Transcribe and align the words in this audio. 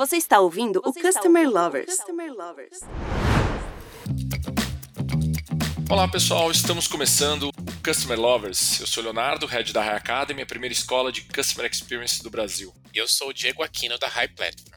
Você 0.00 0.16
está 0.16 0.40
ouvindo 0.40 0.80
Você 0.82 0.98
o 0.98 1.02
Customer 1.02 1.42
ouvindo 1.42 1.60
Lovers. 1.60 1.94
Customer 1.94 2.32
Lovers. 2.32 2.80
Olá 5.90 6.08
pessoal, 6.10 6.50
estamos 6.50 6.88
começando 6.88 7.50
o 7.50 7.52
Customer 7.84 8.18
Lovers. 8.18 8.80
Eu 8.80 8.86
sou 8.86 9.02
Leonardo, 9.02 9.44
head 9.44 9.74
da 9.74 9.82
High 9.82 9.96
Academy, 9.98 10.40
a 10.40 10.46
primeira 10.46 10.72
escola 10.72 11.12
de 11.12 11.20
Customer 11.24 11.70
Experience 11.70 12.22
do 12.22 12.30
Brasil. 12.30 12.74
E 12.94 12.96
eu 12.96 13.06
sou 13.06 13.28
o 13.28 13.34
Diego 13.34 13.62
Aquino 13.62 13.98
da 13.98 14.08
High 14.08 14.28
Platform. 14.28 14.74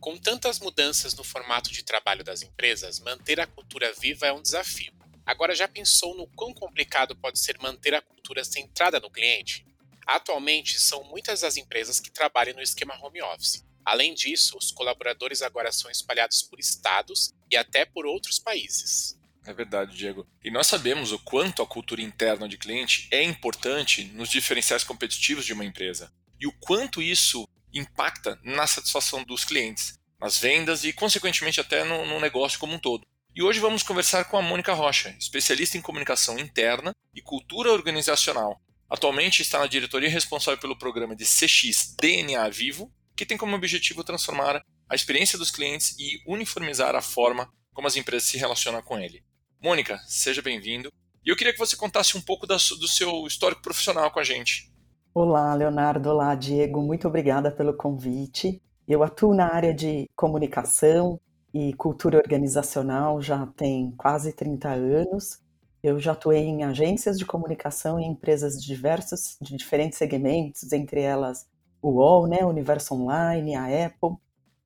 Com 0.00 0.18
tantas 0.18 0.58
mudanças 0.58 1.14
no 1.14 1.22
formato 1.22 1.70
de 1.70 1.84
trabalho 1.84 2.24
das 2.24 2.42
empresas, 2.42 2.98
manter 2.98 3.38
a 3.38 3.46
cultura 3.46 3.92
viva 3.92 4.26
é 4.26 4.32
um 4.32 4.42
desafio. 4.42 4.92
Agora 5.24 5.54
já 5.54 5.68
pensou 5.68 6.16
no 6.16 6.26
quão 6.34 6.52
complicado 6.52 7.14
pode 7.14 7.38
ser 7.38 7.56
manter 7.60 7.94
a 7.94 8.02
cultura 8.02 8.42
centrada 8.42 8.98
no 8.98 9.12
cliente? 9.12 9.64
Atualmente, 10.04 10.80
são 10.80 11.04
muitas 11.04 11.44
as 11.44 11.56
empresas 11.56 12.00
que 12.00 12.10
trabalham 12.10 12.56
no 12.56 12.62
esquema 12.62 12.98
home 13.00 13.22
office. 13.22 13.64
Além 13.86 14.14
disso, 14.14 14.58
os 14.58 14.72
colaboradores 14.72 15.42
agora 15.42 15.70
são 15.70 15.88
espalhados 15.88 16.42
por 16.42 16.58
estados 16.58 17.32
e 17.48 17.56
até 17.56 17.84
por 17.84 18.04
outros 18.04 18.40
países. 18.40 19.16
É 19.46 19.54
verdade, 19.54 19.96
Diego. 19.96 20.26
E 20.42 20.50
nós 20.50 20.66
sabemos 20.66 21.12
o 21.12 21.20
quanto 21.20 21.62
a 21.62 21.66
cultura 21.66 22.02
interna 22.02 22.48
de 22.48 22.58
cliente 22.58 23.08
é 23.12 23.22
importante 23.22 24.02
nos 24.06 24.28
diferenciais 24.28 24.82
competitivos 24.82 25.46
de 25.46 25.52
uma 25.52 25.64
empresa 25.64 26.12
e 26.40 26.48
o 26.48 26.52
quanto 26.58 27.00
isso 27.00 27.48
impacta 27.72 28.36
na 28.42 28.66
satisfação 28.66 29.22
dos 29.22 29.44
clientes, 29.44 29.96
nas 30.20 30.36
vendas 30.36 30.82
e, 30.82 30.92
consequentemente, 30.92 31.60
até 31.60 31.84
no, 31.84 32.04
no 32.06 32.18
negócio 32.18 32.58
como 32.58 32.74
um 32.74 32.80
todo. 32.80 33.06
E 33.36 33.40
hoje 33.40 33.60
vamos 33.60 33.84
conversar 33.84 34.24
com 34.24 34.36
a 34.36 34.42
Mônica 34.42 34.72
Rocha, 34.72 35.14
especialista 35.16 35.78
em 35.78 35.82
comunicação 35.82 36.36
interna 36.40 36.92
e 37.14 37.22
cultura 37.22 37.70
organizacional. 37.70 38.60
Atualmente 38.90 39.42
está 39.42 39.60
na 39.60 39.68
diretoria 39.68 40.08
responsável 40.08 40.58
pelo 40.58 40.76
programa 40.76 41.14
de 41.14 41.24
CX 41.24 41.94
DNA 42.00 42.48
Vivo 42.48 42.92
que 43.16 43.24
tem 43.24 43.36
como 43.38 43.56
objetivo 43.56 44.04
transformar 44.04 44.62
a 44.88 44.94
experiência 44.94 45.38
dos 45.38 45.50
clientes 45.50 45.96
e 45.98 46.20
uniformizar 46.26 46.94
a 46.94 47.00
forma 47.00 47.48
como 47.72 47.88
as 47.88 47.96
empresas 47.96 48.28
se 48.28 48.36
relacionam 48.36 48.82
com 48.82 48.98
ele. 48.98 49.24
Mônica, 49.60 49.98
seja 50.06 50.42
bem-vindo. 50.42 50.90
E 51.24 51.30
eu 51.30 51.36
queria 51.36 51.52
que 51.52 51.58
você 51.58 51.76
contasse 51.76 52.16
um 52.16 52.20
pouco 52.20 52.46
do 52.46 52.88
seu 52.88 53.26
histórico 53.26 53.62
profissional 53.62 54.10
com 54.10 54.20
a 54.20 54.24
gente. 54.24 54.72
Olá, 55.12 55.54
Leonardo. 55.54 56.10
Olá, 56.10 56.34
Diego. 56.34 56.80
Muito 56.82 57.08
obrigada 57.08 57.50
pelo 57.50 57.74
convite. 57.74 58.62
Eu 58.86 59.02
atuo 59.02 59.34
na 59.34 59.52
área 59.52 59.74
de 59.74 60.08
comunicação 60.14 61.18
e 61.52 61.72
cultura 61.74 62.18
organizacional 62.18 63.20
já 63.20 63.46
tem 63.46 63.92
quase 63.96 64.32
30 64.32 64.68
anos. 64.68 65.40
Eu 65.82 65.98
já 65.98 66.12
atuei 66.12 66.44
em 66.44 66.64
agências 66.64 67.18
de 67.18 67.24
comunicação 67.24 67.98
e 67.98 68.04
empresas 68.04 68.60
de 68.60 68.66
diversos, 68.66 69.36
de 69.40 69.56
diferentes 69.56 69.98
segmentos, 69.98 70.72
entre 70.72 71.00
elas 71.00 71.46
UOL, 71.88 72.26
né, 72.26 72.44
Universo 72.44 72.94
Online, 72.94 73.54
a 73.54 73.86
Apple. 73.86 74.16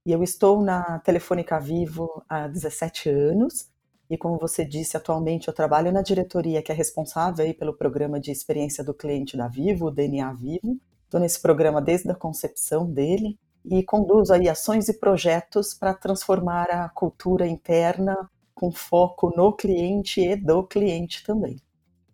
E 0.04 0.12
eu 0.12 0.22
estou 0.22 0.62
na 0.62 0.98
Telefônica 1.00 1.58
Vivo 1.60 2.22
há 2.28 2.48
17 2.48 3.08
anos. 3.08 3.68
E 4.08 4.16
como 4.16 4.38
você 4.38 4.64
disse, 4.64 4.96
atualmente 4.96 5.48
eu 5.48 5.54
trabalho 5.54 5.92
na 5.92 6.02
diretoria 6.02 6.62
que 6.62 6.72
é 6.72 6.74
responsável 6.74 7.44
aí 7.44 7.54
pelo 7.54 7.72
programa 7.72 8.18
de 8.18 8.30
experiência 8.30 8.82
do 8.82 8.92
cliente 8.92 9.36
da 9.36 9.46
Vivo, 9.46 9.86
o 9.86 9.90
DNA 9.90 10.32
Vivo. 10.32 10.80
Estou 11.04 11.20
nesse 11.20 11.40
programa 11.40 11.80
desde 11.80 12.10
a 12.10 12.14
concepção 12.14 12.90
dele 12.90 13.38
e 13.64 13.82
conduzo 13.82 14.32
aí 14.32 14.48
ações 14.48 14.88
e 14.88 14.94
projetos 14.98 15.74
para 15.74 15.94
transformar 15.94 16.70
a 16.70 16.88
cultura 16.88 17.46
interna 17.46 18.30
com 18.54 18.72
foco 18.72 19.32
no 19.36 19.52
cliente 19.52 20.20
e 20.20 20.36
do 20.36 20.62
cliente 20.64 21.24
também. 21.24 21.60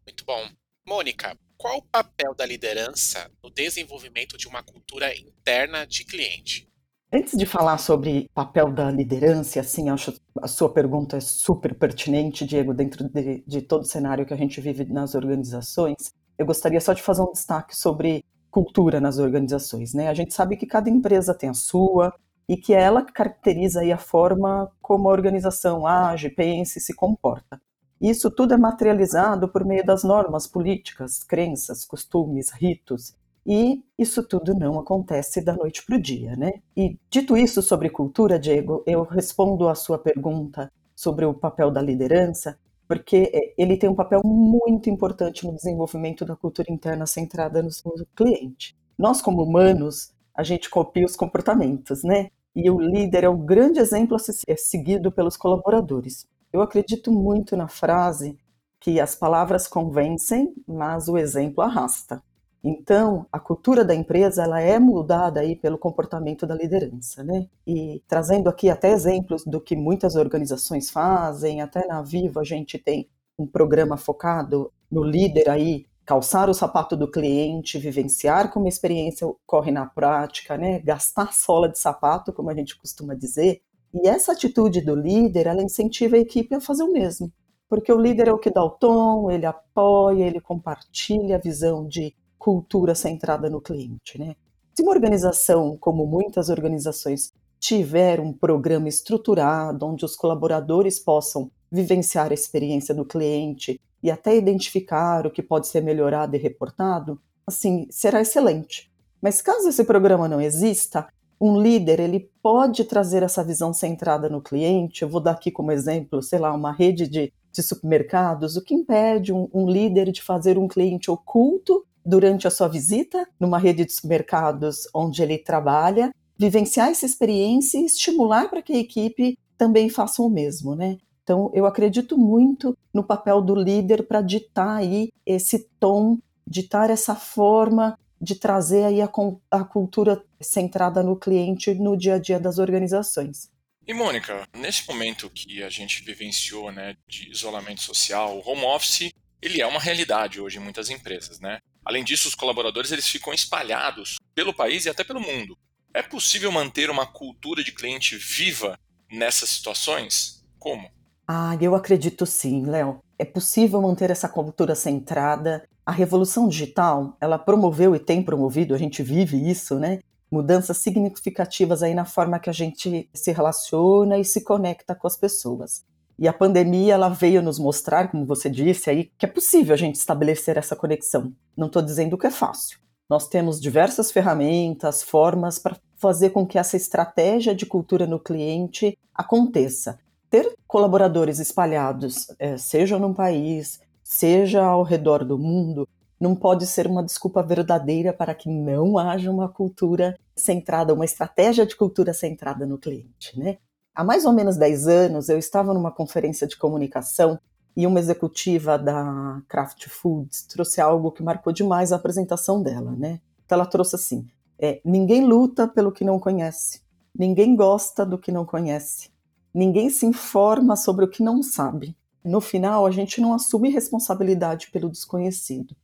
Muito 0.06 0.24
bom. 0.24 0.48
Mônica, 0.86 1.36
qual 1.56 1.78
o 1.78 1.82
papel 1.82 2.34
da 2.34 2.44
liderança 2.44 3.30
no 3.42 3.50
desenvolvimento 3.50 4.36
de 4.36 4.46
uma 4.46 4.62
cultura 4.62 5.14
interna 5.16 5.86
de 5.86 6.04
cliente? 6.04 6.68
Antes 7.12 7.38
de 7.38 7.46
falar 7.46 7.78
sobre 7.78 8.28
papel 8.34 8.72
da 8.72 8.90
liderança, 8.90 9.60
assim, 9.60 9.88
acho 9.88 10.12
a 10.42 10.48
sua 10.48 10.72
pergunta 10.72 11.16
é 11.16 11.20
super 11.20 11.74
pertinente, 11.74 12.44
Diego, 12.44 12.74
dentro 12.74 13.08
de, 13.08 13.44
de 13.46 13.62
todo 13.62 13.82
o 13.82 13.86
cenário 13.86 14.26
que 14.26 14.34
a 14.34 14.36
gente 14.36 14.60
vive 14.60 14.84
nas 14.84 15.14
organizações. 15.14 16.12
Eu 16.36 16.44
gostaria 16.44 16.80
só 16.80 16.92
de 16.92 17.02
fazer 17.02 17.22
um 17.22 17.32
destaque 17.32 17.76
sobre 17.76 18.24
cultura 18.50 19.00
nas 19.00 19.18
organizações, 19.18 19.94
né? 19.94 20.08
A 20.08 20.14
gente 20.14 20.34
sabe 20.34 20.56
que 20.56 20.66
cada 20.66 20.90
empresa 20.90 21.34
tem 21.34 21.48
a 21.48 21.54
sua 21.54 22.12
e 22.48 22.56
que 22.56 22.74
ela 22.74 23.02
caracteriza 23.02 23.80
aí 23.80 23.92
a 23.92 23.98
forma 23.98 24.70
como 24.82 25.08
a 25.08 25.12
organização 25.12 25.86
age, 25.86 26.30
pensa 26.30 26.78
e 26.78 26.80
se 26.80 26.94
comporta. 26.94 27.60
Isso 28.00 28.30
tudo 28.30 28.54
é 28.54 28.56
materializado 28.56 29.48
por 29.48 29.64
meio 29.64 29.84
das 29.84 30.04
normas 30.04 30.46
políticas, 30.46 31.22
crenças, 31.22 31.84
costumes, 31.84 32.50
ritos. 32.50 33.14
E 33.46 33.82
isso 33.96 34.22
tudo 34.22 34.54
não 34.54 34.78
acontece 34.78 35.40
da 35.40 35.54
noite 35.54 35.84
para 35.86 35.96
o 35.96 36.02
dia, 36.02 36.34
né? 36.36 36.54
E 36.76 36.98
dito 37.08 37.36
isso 37.36 37.62
sobre 37.62 37.88
cultura, 37.88 38.38
Diego, 38.38 38.82
eu 38.86 39.02
respondo 39.04 39.68
à 39.68 39.74
sua 39.74 39.98
pergunta 39.98 40.70
sobre 40.94 41.24
o 41.24 41.32
papel 41.32 41.70
da 41.70 41.80
liderança, 41.80 42.58
porque 42.88 43.30
é, 43.32 43.54
ele 43.56 43.76
tem 43.76 43.88
um 43.88 43.94
papel 43.94 44.20
muito 44.24 44.90
importante 44.90 45.46
no 45.46 45.54
desenvolvimento 45.54 46.24
da 46.24 46.34
cultura 46.36 46.72
interna 46.72 47.06
centrada 47.06 47.62
no 47.62 47.70
cliente. 48.14 48.76
Nós, 48.98 49.22
como 49.22 49.42
humanos, 49.42 50.12
a 50.34 50.42
gente 50.42 50.68
copia 50.68 51.06
os 51.06 51.16
comportamentos, 51.16 52.02
né? 52.02 52.30
E 52.54 52.70
o 52.70 52.80
líder 52.80 53.24
é 53.24 53.28
o 53.28 53.36
grande 53.36 53.78
exemplo 53.78 54.16
a 54.16 54.18
ser 54.18 54.56
seguido 54.56 55.12
pelos 55.12 55.36
colaboradores. 55.36 56.26
Eu 56.56 56.62
acredito 56.62 57.12
muito 57.12 57.56
na 57.56 57.68
frase 57.68 58.38
que 58.80 58.98
as 58.98 59.14
palavras 59.14 59.68
convencem, 59.68 60.54
mas 60.66 61.08
o 61.08 61.18
exemplo 61.18 61.62
arrasta. 61.62 62.22
Então, 62.64 63.26
a 63.30 63.38
cultura 63.38 63.84
da 63.84 63.94
empresa 63.94 64.42
ela 64.42 64.60
é 64.60 64.78
mudada 64.78 65.40
aí 65.40 65.54
pelo 65.54 65.78
comportamento 65.78 66.46
da 66.46 66.54
liderança, 66.54 67.22
né? 67.22 67.46
E 67.66 68.02
trazendo 68.08 68.48
aqui 68.48 68.70
até 68.70 68.90
exemplos 68.90 69.44
do 69.44 69.60
que 69.60 69.76
muitas 69.76 70.16
organizações 70.16 70.90
fazem, 70.90 71.60
até 71.60 71.86
na 71.86 72.02
Vivo 72.02 72.40
a 72.40 72.44
gente 72.44 72.78
tem 72.78 73.08
um 73.38 73.46
programa 73.46 73.96
focado 73.96 74.72
no 74.90 75.04
líder 75.04 75.50
aí 75.50 75.86
calçar 76.06 76.48
o 76.48 76.54
sapato 76.54 76.96
do 76.96 77.10
cliente, 77.10 77.78
vivenciar 77.78 78.50
como 78.50 78.66
a 78.66 78.68
experiência 78.68 79.26
ocorre 79.26 79.70
na 79.70 79.84
prática, 79.84 80.56
né? 80.56 80.78
Gastar 80.78 81.34
sola 81.34 81.68
de 81.68 81.78
sapato, 81.78 82.32
como 82.32 82.48
a 82.48 82.54
gente 82.54 82.78
costuma 82.78 83.14
dizer, 83.14 83.60
e 84.02 84.08
essa 84.08 84.32
atitude 84.32 84.80
do 84.80 84.94
líder, 84.94 85.46
ela 85.46 85.62
incentiva 85.62 86.16
a 86.16 86.20
equipe 86.20 86.54
a 86.54 86.60
fazer 86.60 86.82
o 86.82 86.92
mesmo. 86.92 87.32
Porque 87.68 87.92
o 87.92 88.00
líder 88.00 88.28
é 88.28 88.32
o 88.32 88.38
que 88.38 88.50
dá 88.50 88.62
o 88.62 88.70
tom, 88.70 89.30
ele 89.30 89.46
apoia, 89.46 90.24
ele 90.24 90.40
compartilha 90.40 91.36
a 91.36 91.40
visão 91.40 91.86
de 91.86 92.14
cultura 92.38 92.94
centrada 92.94 93.50
no 93.50 93.60
cliente. 93.60 94.18
Né? 94.18 94.36
Se 94.74 94.82
uma 94.82 94.92
organização, 94.92 95.76
como 95.78 96.06
muitas 96.06 96.48
organizações, 96.48 97.32
tiver 97.58 98.20
um 98.20 98.32
programa 98.32 98.88
estruturado 98.88 99.86
onde 99.86 100.04
os 100.04 100.14
colaboradores 100.14 100.98
possam 100.98 101.50
vivenciar 101.72 102.30
a 102.30 102.34
experiência 102.34 102.94
do 102.94 103.04
cliente 103.04 103.80
e 104.02 104.10
até 104.10 104.36
identificar 104.36 105.26
o 105.26 105.30
que 105.30 105.42
pode 105.42 105.66
ser 105.66 105.80
melhorado 105.82 106.36
e 106.36 106.38
reportado, 106.38 107.20
assim, 107.46 107.86
será 107.90 108.20
excelente. 108.20 108.92
Mas 109.20 109.42
caso 109.42 109.68
esse 109.68 109.82
programa 109.82 110.28
não 110.28 110.40
exista, 110.40 111.08
um 111.40 111.60
líder 111.60 112.00
ele 112.00 112.30
pode 112.42 112.84
trazer 112.84 113.22
essa 113.22 113.44
visão 113.44 113.72
centrada 113.72 114.28
no 114.28 114.40
cliente. 114.40 115.02
Eu 115.02 115.08
vou 115.08 115.20
dar 115.20 115.32
aqui 115.32 115.50
como 115.50 115.72
exemplo, 115.72 116.22
sei 116.22 116.38
lá, 116.38 116.52
uma 116.52 116.72
rede 116.72 117.06
de, 117.06 117.32
de 117.52 117.62
supermercados. 117.62 118.56
O 118.56 118.62
que 118.62 118.74
impede 118.74 119.32
um, 119.32 119.48
um 119.52 119.68
líder 119.68 120.10
de 120.10 120.22
fazer 120.22 120.56
um 120.56 120.68
cliente 120.68 121.10
oculto 121.10 121.84
durante 122.04 122.46
a 122.46 122.50
sua 122.50 122.68
visita 122.68 123.26
numa 123.38 123.58
rede 123.58 123.84
de 123.84 123.92
supermercados 123.92 124.88
onde 124.94 125.22
ele 125.22 125.38
trabalha, 125.38 126.14
vivenciar 126.38 126.88
essa 126.88 127.04
experiência 127.04 127.78
e 127.78 127.84
estimular 127.84 128.48
para 128.48 128.62
que 128.62 128.72
a 128.72 128.78
equipe 128.78 129.36
também 129.58 129.88
faça 129.88 130.22
o 130.22 130.30
mesmo, 130.30 130.74
né? 130.76 130.98
Então, 131.24 131.50
eu 131.52 131.66
acredito 131.66 132.16
muito 132.16 132.76
no 132.94 133.02
papel 133.02 133.42
do 133.42 133.54
líder 133.54 134.06
para 134.06 134.22
ditar 134.22 134.76
aí 134.76 135.08
esse 135.26 135.68
tom, 135.80 136.18
ditar 136.46 136.88
essa 136.88 137.16
forma 137.16 137.98
de 138.20 138.34
trazer 138.34 138.84
aí 138.84 139.00
a, 139.00 139.10
a 139.50 139.64
cultura 139.64 140.22
centrada 140.40 141.02
no 141.02 141.16
cliente 141.16 141.74
no 141.74 141.96
dia 141.96 142.14
a 142.14 142.18
dia 142.18 142.40
das 142.40 142.58
organizações. 142.58 143.50
E 143.86 143.94
Mônica, 143.94 144.46
nesse 144.56 144.86
momento 144.88 145.30
que 145.30 145.62
a 145.62 145.68
gente 145.68 146.02
vivenciou, 146.02 146.72
né, 146.72 146.96
de 147.06 147.30
isolamento 147.30 147.82
social, 147.82 148.36
o 148.36 148.48
home 148.48 148.64
office, 148.64 149.10
ele 149.40 149.60
é 149.60 149.66
uma 149.66 149.78
realidade 149.78 150.40
hoje 150.40 150.58
em 150.58 150.60
muitas 150.60 150.90
empresas, 150.90 151.38
né? 151.38 151.60
Além 151.84 152.02
disso, 152.02 152.26
os 152.26 152.34
colaboradores 152.34 152.90
eles 152.90 153.06
ficam 153.06 153.32
espalhados 153.32 154.16
pelo 154.34 154.52
país 154.52 154.86
e 154.86 154.90
até 154.90 155.04
pelo 155.04 155.20
mundo. 155.20 155.56
É 155.94 156.02
possível 156.02 156.50
manter 156.50 156.90
uma 156.90 157.06
cultura 157.06 157.62
de 157.62 157.70
cliente 157.70 158.16
viva 158.16 158.76
nessas 159.08 159.50
situações? 159.50 160.44
Como? 160.58 160.90
Ah, 161.28 161.56
eu 161.60 161.74
acredito 161.76 162.26
sim, 162.26 162.66
Léo. 162.66 162.98
É 163.18 163.24
possível 163.24 163.80
manter 163.80 164.10
essa 164.10 164.28
cultura 164.28 164.74
centrada 164.74 165.66
a 165.86 165.92
revolução 165.92 166.48
digital, 166.48 167.16
ela 167.20 167.38
promoveu 167.38 167.94
e 167.94 168.00
tem 168.00 168.20
promovido, 168.20 168.74
a 168.74 168.78
gente 168.78 169.04
vive 169.04 169.48
isso, 169.48 169.78
né? 169.78 170.00
Mudanças 170.28 170.78
significativas 170.78 171.80
aí 171.80 171.94
na 171.94 172.04
forma 172.04 172.40
que 172.40 172.50
a 172.50 172.52
gente 172.52 173.08
se 173.14 173.30
relaciona 173.30 174.18
e 174.18 174.24
se 174.24 174.42
conecta 174.42 174.96
com 174.96 175.06
as 175.06 175.16
pessoas. 175.16 175.84
E 176.18 176.26
a 176.26 176.32
pandemia 176.32 176.94
ela 176.94 177.08
veio 177.08 177.40
nos 177.40 177.60
mostrar, 177.60 178.10
como 178.10 178.26
você 178.26 178.50
disse 178.50 178.90
aí, 178.90 179.12
que 179.16 179.24
é 179.24 179.28
possível 179.28 179.74
a 179.74 179.76
gente 179.76 179.94
estabelecer 179.94 180.58
essa 180.58 180.74
conexão. 180.74 181.32
Não 181.56 181.68
estou 181.68 181.80
dizendo 181.80 182.18
que 182.18 182.26
é 182.26 182.30
fácil. 182.32 182.80
Nós 183.08 183.28
temos 183.28 183.60
diversas 183.60 184.10
ferramentas, 184.10 185.04
formas 185.04 185.58
para 185.58 185.76
fazer 185.96 186.30
com 186.30 186.44
que 186.44 186.58
essa 186.58 186.76
estratégia 186.76 187.54
de 187.54 187.64
cultura 187.64 188.06
no 188.08 188.18
cliente 188.18 188.98
aconteça. 189.14 190.00
Ter 190.28 190.52
colaboradores 190.66 191.38
espalhados, 191.38 192.26
é, 192.40 192.56
seja 192.56 192.98
num 192.98 193.14
país, 193.14 193.78
seja 194.08 194.64
ao 194.64 194.84
redor 194.84 195.24
do 195.24 195.36
mundo, 195.36 195.88
não 196.18 196.36
pode 196.36 196.64
ser 196.64 196.86
uma 196.86 197.02
desculpa 197.02 197.42
verdadeira 197.42 198.12
para 198.12 198.36
que 198.36 198.48
não 198.48 198.96
haja 198.96 199.28
uma 199.28 199.48
cultura 199.48 200.16
centrada, 200.36 200.94
uma 200.94 201.04
estratégia 201.04 201.66
de 201.66 201.74
cultura 201.74 202.14
centrada 202.14 202.64
no 202.64 202.78
cliente. 202.78 203.36
Né? 203.36 203.58
Há 203.92 204.04
mais 204.04 204.24
ou 204.24 204.32
menos 204.32 204.56
10 204.56 204.86
anos, 204.86 205.28
eu 205.28 205.36
estava 205.36 205.74
numa 205.74 205.90
conferência 205.90 206.46
de 206.46 206.56
comunicação 206.56 207.36
e 207.76 207.84
uma 207.84 207.98
executiva 207.98 208.78
da 208.78 209.42
Kraft 209.48 209.88
Foods 209.88 210.46
trouxe 210.46 210.80
algo 210.80 211.10
que 211.10 211.24
marcou 211.24 211.52
demais 211.52 211.92
a 211.92 211.96
apresentação 211.96 212.62
dela. 212.62 212.92
Né? 212.92 213.20
Então, 213.44 213.56
ela 213.56 213.66
trouxe 213.66 213.96
assim: 213.96 214.24
é, 214.56 214.80
ninguém 214.84 215.26
luta 215.26 215.66
pelo 215.66 215.90
que 215.90 216.04
não 216.04 216.20
conhece, 216.20 216.80
ninguém 217.12 217.56
gosta 217.56 218.06
do 218.06 218.16
que 218.16 218.30
não 218.30 218.46
conhece, 218.46 219.10
ninguém 219.52 219.90
se 219.90 220.06
informa 220.06 220.76
sobre 220.76 221.04
o 221.04 221.08
que 221.08 221.24
não 221.24 221.42
sabe. 221.42 221.96
No 222.26 222.40
final, 222.40 222.84
a 222.84 222.90
gente 222.90 223.20
não 223.20 223.32
assume 223.32 223.70
responsabilidade 223.70 224.68
pelo 224.72 224.90
desconhecido. 224.90 225.76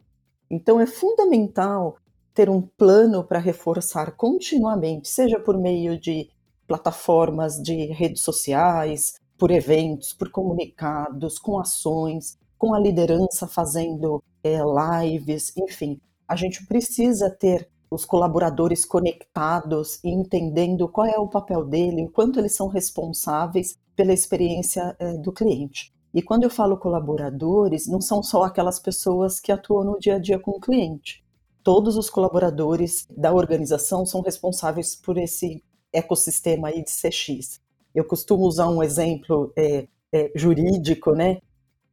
Então 0.50 0.80
é 0.80 0.86
fundamental 0.86 1.96
ter 2.34 2.50
um 2.50 2.60
plano 2.60 3.22
para 3.22 3.38
reforçar 3.38 4.16
continuamente, 4.16 5.06
seja 5.06 5.38
por 5.38 5.56
meio 5.56 5.96
de 5.96 6.28
plataformas 6.66 7.62
de 7.62 7.86
redes 7.92 8.22
sociais, 8.22 9.20
por 9.38 9.52
eventos, 9.52 10.12
por 10.12 10.30
comunicados, 10.30 11.38
com 11.38 11.60
ações, 11.60 12.36
com 12.58 12.74
a 12.74 12.80
liderança 12.80 13.46
fazendo 13.46 14.20
é, 14.42 14.58
lives, 15.00 15.52
enfim. 15.56 16.00
A 16.26 16.34
gente 16.34 16.66
precisa 16.66 17.30
ter 17.30 17.68
os 17.88 18.04
colaboradores 18.04 18.84
conectados 18.84 20.00
e 20.02 20.10
entendendo 20.10 20.88
qual 20.88 21.06
é 21.06 21.20
o 21.20 21.28
papel 21.28 21.64
dele, 21.64 22.02
o 22.02 22.10
quanto 22.10 22.40
eles 22.40 22.56
são 22.56 22.66
responsáveis 22.66 23.78
pela 23.94 24.12
experiência 24.12 24.96
é, 24.98 25.12
do 25.18 25.30
cliente. 25.30 25.92
E 26.14 26.20
quando 26.20 26.44
eu 26.44 26.50
falo 26.50 26.76
colaboradores, 26.76 27.86
não 27.86 28.00
são 28.00 28.22
só 28.22 28.44
aquelas 28.44 28.78
pessoas 28.78 29.40
que 29.40 29.50
atuam 29.50 29.84
no 29.84 29.98
dia 29.98 30.16
a 30.16 30.18
dia 30.18 30.38
com 30.38 30.52
o 30.52 30.60
cliente. 30.60 31.24
Todos 31.62 31.96
os 31.96 32.10
colaboradores 32.10 33.06
da 33.10 33.32
organização 33.32 34.04
são 34.04 34.20
responsáveis 34.20 34.94
por 34.94 35.16
esse 35.16 35.62
ecossistema 35.92 36.68
aí 36.68 36.84
de 36.84 36.90
CX. 36.90 37.60
Eu 37.94 38.04
costumo 38.04 38.44
usar 38.44 38.68
um 38.68 38.82
exemplo 38.82 39.52
é, 39.56 39.86
é, 40.12 40.30
jurídico, 40.34 41.12
né? 41.12 41.38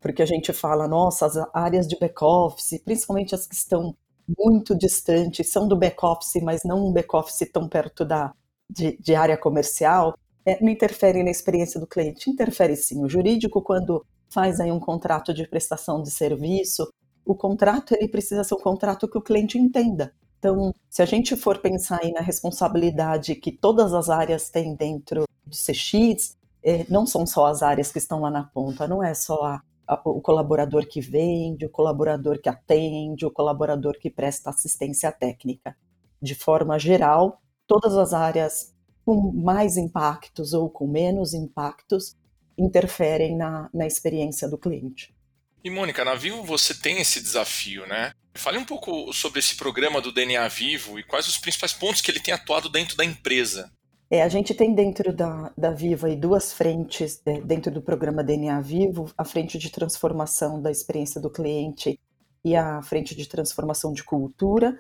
Porque 0.02 0.22
a 0.22 0.26
gente 0.26 0.52
fala, 0.54 0.88
nossa, 0.88 1.26
as 1.26 1.36
áreas 1.54 1.88
de 1.88 1.98
back-office, 1.98 2.82
principalmente 2.84 3.36
as 3.36 3.46
que 3.46 3.56
estão 3.56 3.96
muito 4.38 4.78
distantes, 4.78 5.50
são 5.52 5.68
do 5.68 5.76
back-office, 5.76 6.42
mas 6.42 6.62
não 6.64 6.88
um 6.88 6.94
back-office 6.94 7.50
tão 7.52 7.68
perto 7.68 8.06
da, 8.06 8.34
de, 8.70 8.98
de 8.98 9.16
área 9.16 9.38
comercial, 9.38 10.16
é, 10.50 10.58
não 10.62 10.70
interfere 10.70 11.22
na 11.24 11.30
experiência 11.30 11.80
do 11.80 11.86
cliente. 11.88 12.30
Interfere 12.30 12.76
sim. 12.76 13.04
O 13.04 13.10
jurídico, 13.10 13.62
quando 13.62 14.06
faz 14.30 14.60
aí 14.60 14.72
um 14.72 14.80
contrato 14.80 15.34
de 15.34 15.48
prestação 15.48 16.02
de 16.02 16.10
serviço, 16.10 16.92
o 17.26 17.36
contrato 17.36 17.94
ele 17.94 18.08
precisa 18.08 18.44
ser 18.44 18.56
um 18.56 18.60
contrato 18.60 19.08
que 19.08 19.18
o 19.18 19.22
cliente 19.22 19.58
entenda. 19.58 20.14
Então, 20.40 20.74
se 20.90 21.02
a 21.02 21.06
gente 21.06 21.36
for 21.36 21.60
pensar 21.60 22.00
aí 22.02 22.12
na 22.12 22.22
responsabilidade 22.22 23.36
que 23.36 23.52
todas 23.52 23.94
as 23.94 24.10
áreas 24.10 24.50
têm 24.50 24.74
dentro 24.74 25.26
do 25.46 25.56
CX, 25.56 26.38
é, 26.64 26.86
não 26.90 27.06
são 27.06 27.28
só 27.28 27.46
as 27.46 27.62
áreas 27.62 27.92
que 27.92 27.98
estão 27.98 28.22
lá 28.22 28.32
na 28.32 28.44
ponta, 28.44 28.88
não 28.88 29.04
é 29.04 29.14
só 29.14 29.44
a, 29.44 29.62
a, 29.88 30.02
o 30.06 30.22
colaborador 30.22 30.88
que 30.88 31.02
vende, 31.02 31.66
o 31.66 31.70
colaborador 31.70 32.40
que 32.42 32.50
atende, 32.50 33.26
o 33.26 33.32
colaborador 33.32 33.98
que 34.00 34.10
presta 34.10 34.50
assistência 34.50 35.12
técnica. 35.12 35.76
De 36.22 36.34
forma 36.36 36.80
geral, 36.80 37.42
todas 37.68 37.98
as 37.98 38.14
áreas 38.14 38.74
com 39.10 39.32
mais 39.32 39.76
impactos 39.76 40.54
ou 40.54 40.70
com 40.70 40.86
menos 40.86 41.34
impactos 41.34 42.16
interferem 42.56 43.36
na, 43.36 43.68
na 43.74 43.88
experiência 43.88 44.48
do 44.48 44.56
cliente. 44.56 45.16
E 45.64 45.70
Mônica, 45.72 46.06
na 46.06 46.14
Vivo 46.14 46.44
você 46.44 46.76
tem 46.76 47.02
esse 47.02 47.20
desafio, 47.20 47.88
né? 47.88 48.12
Fale 48.36 48.60
um 48.60 48.64
pouco 48.64 49.12
sobre 49.12 49.40
esse 49.40 49.56
programa 49.56 50.00
do 50.00 50.12
DNA 50.12 50.48
Vivo 50.50 51.00
e 51.00 51.04
quais 51.04 51.28
os 51.28 51.40
principais 51.40 51.74
pontos 51.74 52.02
que 52.02 52.12
ele 52.12 52.20
tem 52.20 52.32
atuado 52.32 52.70
dentro 52.70 52.96
da 52.96 53.04
empresa. 53.04 53.72
É, 54.12 54.22
a 54.22 54.30
gente 54.30 54.54
tem 54.54 54.76
dentro 54.76 55.12
da, 55.12 55.52
da 55.58 55.72
Vivo 55.72 56.06
aí 56.06 56.16
duas 56.16 56.54
frentes 56.54 57.20
é, 57.26 57.42
dentro 57.42 57.72
do 57.72 57.82
programa 57.82 58.24
DNA 58.24 58.62
Vivo, 58.62 59.12
a 59.18 59.26
frente 59.26 59.58
de 59.58 59.72
transformação 59.72 60.62
da 60.62 60.70
experiência 60.70 61.20
do 61.20 61.32
cliente 61.32 62.00
e 62.46 62.56
a 62.56 62.80
frente 62.84 63.16
de 63.16 63.28
transformação 63.28 63.92
de 63.92 64.04
cultura. 64.04 64.78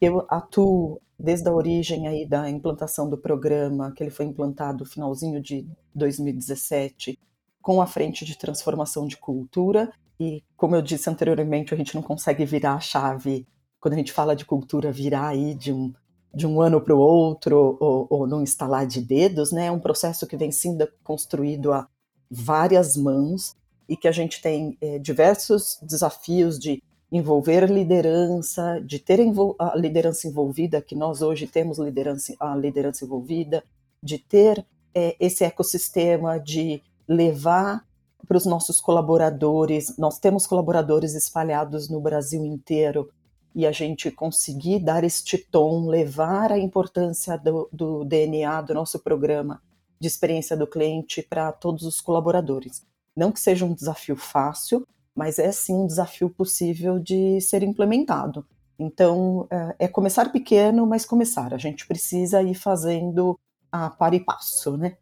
Eu 0.00 0.26
atuo 0.30 0.98
desde 1.18 1.48
a 1.48 1.52
origem 1.52 2.06
aí 2.06 2.26
da 2.26 2.48
implantação 2.48 3.08
do 3.08 3.16
programa, 3.16 3.92
que 3.92 4.02
ele 4.02 4.10
foi 4.10 4.26
implantado 4.26 4.80
no 4.80 4.90
finalzinho 4.90 5.40
de 5.40 5.66
2017, 5.94 7.18
com 7.62 7.80
a 7.80 7.86
frente 7.86 8.24
de 8.24 8.38
transformação 8.38 9.06
de 9.06 9.16
cultura. 9.16 9.90
E, 10.20 10.42
como 10.56 10.76
eu 10.76 10.82
disse 10.82 11.08
anteriormente, 11.10 11.72
a 11.72 11.76
gente 11.76 11.94
não 11.94 12.02
consegue 12.02 12.44
virar 12.44 12.74
a 12.74 12.80
chave, 12.80 13.46
quando 13.80 13.94
a 13.94 13.96
gente 13.96 14.12
fala 14.12 14.36
de 14.36 14.44
cultura, 14.44 14.92
virar 14.92 15.28
aí 15.28 15.54
de 15.54 15.72
um, 15.72 15.92
de 16.34 16.46
um 16.46 16.60
ano 16.60 16.80
para 16.80 16.94
o 16.94 16.98
outro, 16.98 17.76
ou, 17.80 18.06
ou 18.10 18.42
instalar 18.42 18.86
de 18.86 19.00
dedos, 19.00 19.52
né? 19.52 19.66
É 19.66 19.72
um 19.72 19.80
processo 19.80 20.26
que 20.26 20.36
vem 20.36 20.52
sendo 20.52 20.88
construído 21.02 21.72
a 21.72 21.88
várias 22.30 22.96
mãos 22.96 23.54
e 23.88 23.96
que 23.96 24.08
a 24.08 24.12
gente 24.12 24.42
tem 24.42 24.76
é, 24.80 24.98
diversos 24.98 25.78
desafios 25.82 26.58
de 26.58 26.82
envolver 27.10 27.70
liderança, 27.70 28.80
de 28.84 28.98
ter 28.98 29.20
a 29.58 29.76
liderança 29.76 30.26
envolvida, 30.26 30.82
que 30.82 30.94
nós 30.94 31.22
hoje 31.22 31.46
temos 31.46 31.78
liderança, 31.78 32.34
a 32.40 32.56
liderança 32.56 33.04
envolvida, 33.04 33.62
de 34.02 34.18
ter 34.18 34.64
é, 34.94 35.16
esse 35.20 35.44
ecossistema, 35.44 36.38
de 36.38 36.82
levar 37.08 37.84
para 38.26 38.36
os 38.36 38.46
nossos 38.46 38.80
colaboradores. 38.80 39.96
Nós 39.96 40.18
temos 40.18 40.46
colaboradores 40.46 41.14
espalhados 41.14 41.88
no 41.88 42.00
Brasil 42.00 42.44
inteiro 42.44 43.08
e 43.54 43.66
a 43.66 43.72
gente 43.72 44.10
conseguir 44.10 44.80
dar 44.80 45.04
este 45.04 45.38
tom, 45.38 45.86
levar 45.86 46.52
a 46.52 46.58
importância 46.58 47.38
do, 47.38 47.68
do 47.72 48.04
DNA 48.04 48.60
do 48.62 48.74
nosso 48.74 48.98
programa 48.98 49.62
de 49.98 50.08
experiência 50.08 50.56
do 50.56 50.66
cliente 50.66 51.22
para 51.22 51.50
todos 51.52 51.84
os 51.84 52.00
colaboradores. 52.00 52.84
Não 53.16 53.32
que 53.32 53.40
seja 53.40 53.64
um 53.64 53.72
desafio 53.72 54.16
fácil, 54.16 54.86
mas 55.16 55.38
é 55.38 55.50
sim 55.50 55.74
um 55.74 55.86
desafio 55.86 56.28
possível 56.28 56.98
de 56.98 57.40
ser 57.40 57.62
implementado. 57.62 58.46
Então, 58.78 59.48
é, 59.50 59.86
é 59.86 59.88
começar 59.88 60.30
pequeno, 60.30 60.86
mas 60.86 61.06
começar. 61.06 61.54
A 61.54 61.58
gente 61.58 61.86
precisa 61.86 62.42
ir 62.42 62.54
fazendo 62.54 63.38
a 63.72 63.88
par 63.88 64.12
e 64.12 64.20
passo, 64.20 64.76
né? 64.76 64.96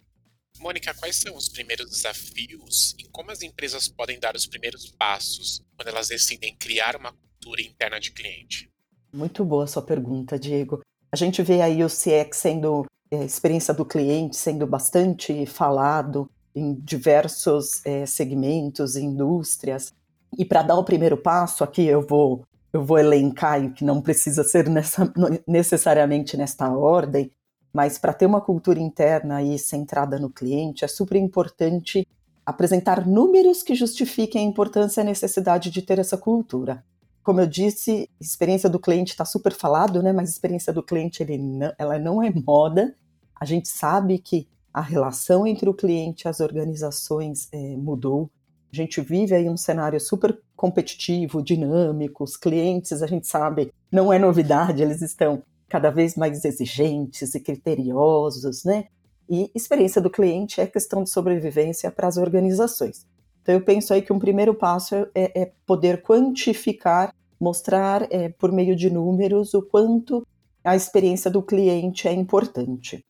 Mônica, 0.60 0.94
quais 0.94 1.16
são 1.16 1.36
os 1.36 1.48
primeiros 1.48 1.90
desafios 1.90 2.94
e 2.98 3.08
como 3.08 3.32
as 3.32 3.42
empresas 3.42 3.88
podem 3.88 4.20
dar 4.20 4.36
os 4.36 4.46
primeiros 4.46 4.88
passos 4.92 5.60
quando 5.76 5.88
elas 5.88 6.08
decidem 6.08 6.54
criar 6.56 6.94
uma 6.96 7.12
cultura 7.12 7.60
interna 7.60 7.98
de 7.98 8.12
cliente? 8.12 8.70
Muito 9.12 9.44
boa 9.44 9.64
a 9.64 9.66
sua 9.66 9.82
pergunta, 9.82 10.38
Diego. 10.38 10.80
A 11.12 11.16
gente 11.16 11.42
vê 11.42 11.60
aí 11.60 11.82
o 11.82 11.88
CX 11.88 12.36
sendo 12.36 12.86
é, 13.10 13.24
experiência 13.24 13.74
do 13.74 13.84
cliente 13.84 14.36
sendo 14.36 14.66
bastante 14.66 15.44
falado 15.46 16.30
em 16.54 16.74
diversos 16.74 17.84
é, 17.84 18.06
segmentos, 18.06 18.96
indústrias. 18.96 19.92
E 20.38 20.44
para 20.44 20.62
dar 20.62 20.76
o 20.76 20.84
primeiro 20.84 21.16
passo, 21.16 21.62
aqui 21.64 21.84
eu 21.84 22.02
vou 22.02 22.44
eu 22.72 22.82
vou 22.82 22.98
elencar 22.98 23.72
que 23.72 23.84
não 23.84 24.02
precisa 24.02 24.42
ser 24.42 24.68
nessa, 24.68 25.12
necessariamente 25.46 26.36
nesta 26.36 26.68
ordem, 26.76 27.30
mas 27.72 27.98
para 27.98 28.12
ter 28.12 28.26
uma 28.26 28.40
cultura 28.40 28.80
interna 28.80 29.36
aí 29.36 29.56
centrada 29.60 30.18
no 30.18 30.28
cliente, 30.28 30.84
é 30.84 30.88
super 30.88 31.16
importante 31.16 32.04
apresentar 32.44 33.06
números 33.06 33.62
que 33.62 33.76
justifiquem 33.76 34.44
a 34.44 34.48
importância 34.48 35.00
e 35.00 35.02
a 35.02 35.06
necessidade 35.06 35.70
de 35.70 35.82
ter 35.82 36.00
essa 36.00 36.18
cultura. 36.18 36.84
Como 37.22 37.40
eu 37.40 37.46
disse, 37.46 38.10
experiência 38.20 38.68
do 38.68 38.78
cliente 38.78 39.12
está 39.12 39.24
super 39.24 39.52
falado, 39.52 40.02
né? 40.02 40.12
Mas 40.12 40.28
experiência 40.28 40.72
do 40.72 40.82
cliente 40.82 41.22
ele 41.22 41.38
não, 41.38 41.72
ela 41.78 41.98
não 41.98 42.22
é 42.22 42.30
moda. 42.30 42.94
A 43.40 43.44
gente 43.44 43.68
sabe 43.68 44.18
que 44.18 44.46
a 44.72 44.80
relação 44.80 45.46
entre 45.46 45.68
o 45.68 45.74
cliente 45.74 46.26
e 46.26 46.28
as 46.28 46.40
organizações 46.40 47.48
é, 47.52 47.76
mudou. 47.76 48.28
A 48.74 48.82
gente 48.82 49.00
vive 49.00 49.36
aí 49.36 49.48
um 49.48 49.56
cenário 49.56 50.00
super 50.00 50.36
competitivo, 50.56 51.40
dinâmico, 51.40 52.24
os 52.24 52.36
clientes, 52.36 53.02
a 53.02 53.06
gente 53.06 53.24
sabe, 53.28 53.72
não 53.90 54.12
é 54.12 54.18
novidade, 54.18 54.82
eles 54.82 55.00
estão 55.00 55.44
cada 55.68 55.90
vez 55.90 56.16
mais 56.16 56.44
exigentes 56.44 57.36
e 57.36 57.40
criteriosos, 57.40 58.64
né? 58.64 58.86
E 59.30 59.48
experiência 59.54 60.02
do 60.02 60.10
cliente 60.10 60.60
é 60.60 60.66
questão 60.66 61.04
de 61.04 61.10
sobrevivência 61.10 61.88
para 61.88 62.08
as 62.08 62.16
organizações. 62.16 63.06
Então, 63.42 63.54
eu 63.54 63.60
penso 63.60 63.94
aí 63.94 64.02
que 64.02 64.12
um 64.12 64.18
primeiro 64.18 64.52
passo 64.54 64.96
é, 65.14 65.42
é 65.42 65.52
poder 65.64 66.02
quantificar, 66.02 67.14
mostrar 67.40 68.08
é, 68.10 68.28
por 68.28 68.50
meio 68.50 68.74
de 68.74 68.90
números 68.90 69.54
o 69.54 69.62
quanto 69.62 70.26
a 70.64 70.74
experiência 70.74 71.30
do 71.30 71.42
cliente 71.42 72.08
é 72.08 72.12
importante. 72.12 73.04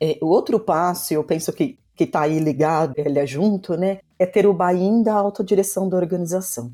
É, 0.00 0.16
o 0.22 0.28
outro 0.28 0.58
passo, 0.58 1.12
eu 1.12 1.22
penso 1.22 1.52
que 1.52 1.78
que 1.98 2.04
está 2.04 2.22
aí 2.22 2.38
ligado, 2.38 2.94
ele 2.96 3.18
é 3.18 3.26
junto, 3.26 3.76
né? 3.76 3.98
É 4.18 4.26
ter 4.26 4.46
o 4.46 4.54
buy-in 4.54 5.02
da 5.02 5.14
autodireção 5.14 5.88
da 5.88 5.96
organização. 5.96 6.72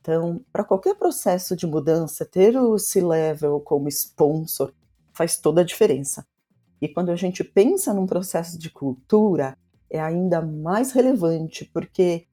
Então, 0.00 0.40
para 0.52 0.64
qualquer 0.64 0.94
processo 0.94 1.54
de 1.54 1.66
mudança, 1.66 2.24
ter 2.24 2.56
o 2.56 2.78
C-Level 2.78 3.60
como 3.60 3.88
sponsor 3.88 4.72
faz 5.12 5.36
toda 5.36 5.60
a 5.60 5.64
diferença. 5.64 6.24
E 6.80 6.88
quando 6.88 7.10
a 7.10 7.16
gente 7.16 7.42
pensa 7.42 7.92
num 7.92 8.06
processo 8.06 8.58
de 8.58 8.70
cultura, 8.70 9.56
é 9.90 10.00
ainda 10.00 10.40
mais 10.40 10.92
relevante, 10.92 11.68
porque 11.74 12.26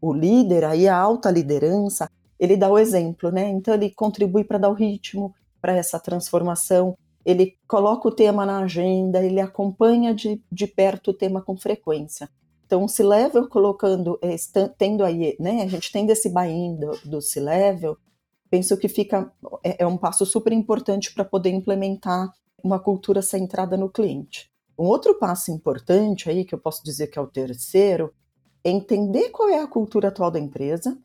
o 0.00 0.12
líder, 0.12 0.64
aí 0.64 0.88
a 0.88 0.96
alta 0.96 1.30
liderança, 1.30 2.10
ele 2.38 2.56
dá 2.56 2.70
o 2.70 2.78
exemplo, 2.78 3.30
né? 3.30 3.48
Então 3.48 3.74
ele 3.74 3.90
contribui 3.90 4.44
para 4.44 4.58
dar 4.58 4.68
o 4.68 4.74
ritmo 4.74 5.34
para 5.60 5.74
essa 5.74 5.98
transformação, 5.98 6.96
ele 7.24 7.56
coloca 7.66 8.08
o 8.08 8.12
tema 8.12 8.44
na 8.44 8.60
agenda, 8.60 9.24
ele 9.24 9.40
acompanha 9.40 10.14
de, 10.14 10.40
de 10.50 10.66
perto 10.66 11.10
o 11.10 11.14
tema 11.14 11.40
com 11.40 11.56
frequência. 11.56 12.28
Então, 12.66 12.84
o 12.84 12.88
C-Level 12.88 13.48
colocando, 13.48 14.18
é, 14.20 14.34
tendo 14.76 15.04
aí, 15.04 15.36
né, 15.38 15.62
a 15.62 15.66
gente 15.68 15.90
tendo 15.92 16.10
esse 16.10 16.28
buy-in 16.28 16.76
do, 16.76 16.98
do 17.04 17.22
C-Level, 17.22 17.96
penso 18.50 18.76
que 18.76 18.88
fica, 18.88 19.32
é, 19.62 19.84
é 19.84 19.86
um 19.86 19.96
passo 19.96 20.26
super 20.26 20.52
importante 20.52 21.14
para 21.14 21.24
poder 21.24 21.50
implementar 21.50 22.28
uma 22.62 22.80
cultura 22.80 23.22
centrada 23.22 23.76
no 23.76 23.88
cliente. 23.88 24.50
Um 24.76 24.86
outro 24.86 25.14
passo 25.14 25.52
importante 25.52 26.28
aí, 26.28 26.44
que 26.44 26.54
eu 26.54 26.58
posso 26.58 26.82
dizer 26.82 27.06
que 27.06 27.18
é 27.18 27.22
o 27.22 27.28
terceiro, 27.28 28.12
é 28.64 28.70
entender 28.70 29.30
qual 29.30 29.48
é 29.48 29.60
a 29.60 29.66
cultura 29.66 30.08
atual 30.08 30.30
da 30.30 30.40
empresa 30.40 30.98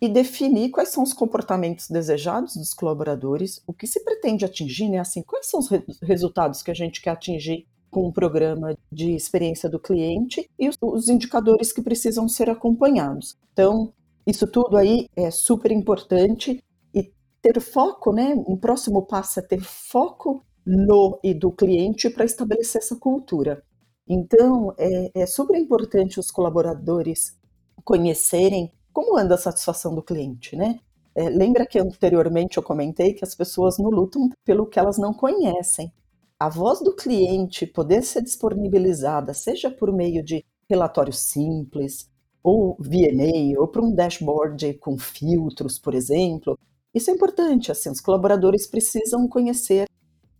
e 0.00 0.08
definir 0.08 0.70
quais 0.70 0.90
são 0.90 1.02
os 1.02 1.12
comportamentos 1.14 1.88
desejados 1.88 2.54
dos 2.54 2.74
colaboradores, 2.74 3.62
o 3.66 3.72
que 3.72 3.86
se 3.86 4.04
pretende 4.04 4.44
atingir, 4.44 4.88
né? 4.88 4.98
Assim, 4.98 5.22
quais 5.22 5.48
são 5.48 5.58
os 5.58 5.68
re 5.68 5.82
resultados 6.02 6.62
que 6.62 6.70
a 6.70 6.74
gente 6.74 7.00
quer 7.00 7.10
atingir 7.10 7.66
com 7.90 8.06
o 8.06 8.12
programa 8.12 8.76
de 8.92 9.14
experiência 9.14 9.68
do 9.68 9.78
cliente 9.78 10.48
e 10.58 10.68
os, 10.68 10.76
os 10.82 11.08
indicadores 11.08 11.72
que 11.72 11.82
precisam 11.82 12.28
ser 12.28 12.50
acompanhados. 12.50 13.36
Então, 13.52 13.92
isso 14.26 14.46
tudo 14.46 14.76
aí 14.76 15.08
é 15.16 15.30
super 15.30 15.72
importante 15.72 16.62
e 16.94 17.12
ter 17.40 17.60
foco, 17.60 18.12
né? 18.12 18.34
Um 18.46 18.56
próximo 18.56 19.06
passo 19.06 19.40
é 19.40 19.42
ter 19.42 19.60
foco 19.60 20.44
no 20.66 21.18
e 21.24 21.32
do 21.32 21.50
cliente 21.50 22.10
para 22.10 22.24
estabelecer 22.24 22.82
essa 22.82 22.96
cultura. 22.96 23.62
Então, 24.06 24.74
é, 24.78 25.22
é 25.22 25.26
super 25.26 25.56
importante 25.58 26.20
os 26.20 26.30
colaboradores 26.30 27.36
conhecerem 27.84 28.70
como 28.92 29.16
anda 29.16 29.34
a 29.34 29.38
satisfação 29.38 29.94
do 29.94 30.02
cliente, 30.02 30.56
né? 30.56 30.80
É, 31.14 31.28
lembra 31.28 31.66
que 31.66 31.78
anteriormente 31.78 32.58
eu 32.58 32.62
comentei 32.62 33.12
que 33.12 33.24
as 33.24 33.34
pessoas 33.34 33.78
não 33.78 33.90
lutam 33.90 34.28
pelo 34.44 34.66
que 34.66 34.78
elas 34.78 34.98
não 34.98 35.12
conhecem. 35.12 35.92
A 36.40 36.48
voz 36.48 36.80
do 36.80 36.94
cliente 36.94 37.66
poder 37.66 38.02
ser 38.02 38.22
disponibilizada, 38.22 39.34
seja 39.34 39.70
por 39.70 39.92
meio 39.92 40.22
de 40.22 40.44
relatórios 40.70 41.18
simples, 41.18 42.08
ou 42.42 42.76
via 42.78 43.10
e-mail, 43.10 43.60
ou 43.60 43.68
para 43.68 43.82
um 43.82 43.92
dashboard 43.92 44.74
com 44.74 44.96
filtros, 44.96 45.78
por 45.78 45.94
exemplo, 45.94 46.56
isso 46.94 47.10
é 47.10 47.14
importante. 47.14 47.72
Assim, 47.72 47.90
os 47.90 48.00
colaboradores 48.00 48.66
precisam 48.68 49.26
conhecer 49.28 49.86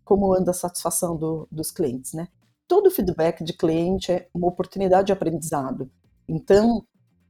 como 0.05 0.33
anda 0.33 0.53
a 0.53 0.55
satisfação 0.55 1.17
do, 1.17 1.49
dos 1.51 1.71
clientes, 1.71 2.13
né? 2.13 2.29
Todo 2.67 2.91
feedback 2.91 3.43
de 3.43 3.53
cliente 3.53 4.13
é 4.13 4.29
uma 4.33 4.49
oportunidade 4.49 5.07
de 5.07 5.13
aprendizado. 5.13 5.91
Então, 6.29 6.85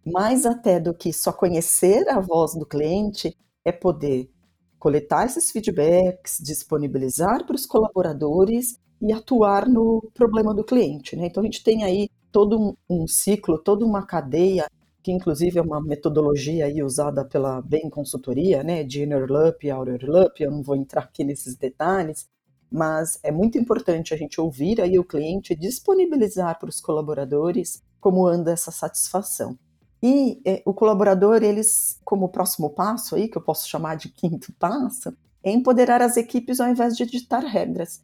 mais 0.05 0.45
até 0.45 0.79
do 0.79 0.95
que 0.95 1.13
só 1.13 1.33
conhecer 1.33 2.09
a 2.09 2.21
voz 2.21 2.55
do 2.55 2.67
cliente, 2.67 3.37
é 3.65 3.73
poder 3.73 4.31
coletar 4.79 5.27
esses 5.27 5.51
feedbacks, 5.51 6.39
disponibilizar 6.41 7.45
para 7.45 7.57
os 7.57 7.67
colaboradores 7.67 8.79
e 9.01 9.13
atuar 9.13 9.69
no 9.69 10.03
problema 10.15 10.55
do 10.55 10.65
cliente. 10.65 11.17
Né? 11.17 11.27
Então, 11.27 11.43
a 11.43 11.47
gente 11.47 11.63
tem 11.63 11.85
aí 11.85 12.09
todo 12.31 12.59
um, 12.59 12.75
um, 12.89 13.07
ciclo, 13.07 13.59
toda 13.59 13.85
uma 13.85 14.05
cadeia, 14.07 14.67
que 15.03 15.13
inclusive 15.13 15.59
é 15.59 15.63
uma 15.63 15.81
metodologia 15.81 16.67
aí 16.67 16.83
usada 16.83 17.25
pela 17.25 17.61
Bain 17.63 17.89
Consultoria, 17.89 18.63
né, 18.63 18.85
de 18.85 19.03
Inner 19.03 19.31
Loop 19.31 19.67
e 19.67 19.71
Outer 19.71 20.05
Loop, 20.05 20.43
eu 20.43 20.51
não 20.51 20.63
vou 20.63 20.77
entrar 20.77 21.03
aqui 21.03 21.25
nesses 21.25 21.57
detalhes, 21.57 22.29
mas 22.71 23.19
é 23.23 23.31
muito 23.31 23.57
importante 23.57 24.13
a 24.13 24.17
gente 24.17 24.41
ouvir 24.41 24.81
aí 24.81 24.99
o 24.99 25.05
cliente, 25.05 25.55
disponibilizar 25.55 26.59
para 26.59 26.69
os 26.69 26.81
colaboradores 26.81 27.83
como 28.01 28.27
anda 28.27 28.53
essa 28.53 28.71
satisfação. 28.71 29.59
E 30.03 30.41
é, 30.45 30.63
o 30.65 30.73
colaborador, 30.73 31.43
eles, 31.43 32.01
como 32.05 32.29
próximo 32.29 32.71
passo 32.71 33.17
aí, 33.17 33.29
que 33.29 33.37
eu 33.37 33.43
posso 33.43 33.69
chamar 33.69 33.97
de 33.97 34.09
quinto 34.09 34.53
passo, 34.59 35.17
é 35.43 35.51
empoderar 35.51 36.01
as 36.03 36.17
equipes 36.17 36.61
ao 36.61 36.69
invés 36.69 36.97
de 36.97 37.07
ditar 37.07 37.43
regras. 37.43 38.03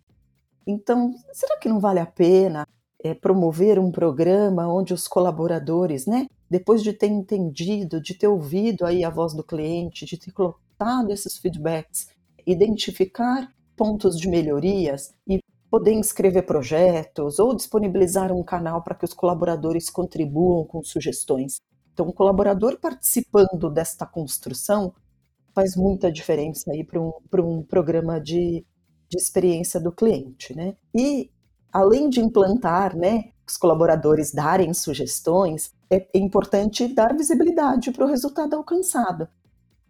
Então, 0.67 1.15
será 1.33 1.59
que 1.59 1.69
não 1.69 1.79
vale 1.79 2.01
a 2.01 2.07
pena 2.07 2.67
é, 3.03 3.15
promover 3.15 3.79
um 3.79 3.93
programa 3.93 4.67
onde 4.67 4.95
os 4.95 5.07
colaboradores, 5.07 6.07
né, 6.07 6.27
depois 6.49 6.83
de 6.83 6.93
ter 6.93 7.09
entendido, 7.09 8.01
de 8.01 8.15
ter 8.15 8.29
ouvido 8.29 8.87
aí 8.87 9.05
a 9.05 9.11
voz 9.11 9.35
do 9.35 9.45
cliente, 9.45 10.07
de 10.07 10.17
ter 10.17 10.33
colocado 10.33 11.11
esses 11.11 11.37
feedbacks, 11.37 12.09
identificar 12.47 13.53
pontos 13.77 14.19
de 14.19 14.29
melhorias 14.29 15.13
e 15.29 15.41
poder 15.71 15.93
inscrever 15.93 16.47
projetos 16.47 17.39
ou 17.39 17.55
disponibilizar 17.55 18.33
um 18.33 18.43
canal 18.43 18.83
para 18.83 18.95
que 18.95 19.05
os 19.05 19.13
colaboradores 19.13 19.91
contribuam 19.91 20.65
com 20.65 20.83
sugestões. 20.83 21.61
Então, 21.95 22.09
o 22.09 22.13
colaborador 22.13 22.79
participando 22.81 23.71
desta 23.71 24.05
construção 24.05 24.93
faz 25.55 25.77
muita 25.77 26.11
diferença 26.11 26.73
aí 26.73 26.85
para 26.85 27.01
um, 27.01 27.13
um 27.39 27.63
programa 27.63 28.21
de, 28.21 28.67
de 29.09 29.17
experiência 29.17 29.81
do 29.81 29.93
cliente, 29.93 30.55
né? 30.55 30.75
E 30.93 31.31
além 31.73 32.09
de 32.09 32.21
implantar, 32.21 32.97
né, 32.97 33.31
os 33.47 33.57
colaboradores 33.57 34.33
darem 34.33 34.75
sugestões, 34.75 35.73
é 35.89 36.07
importante 36.15 36.89
dar 36.93 37.17
visibilidade 37.17 37.93
para 37.93 38.05
o 38.05 38.09
resultado 38.09 38.57
alcançado. 38.57 39.29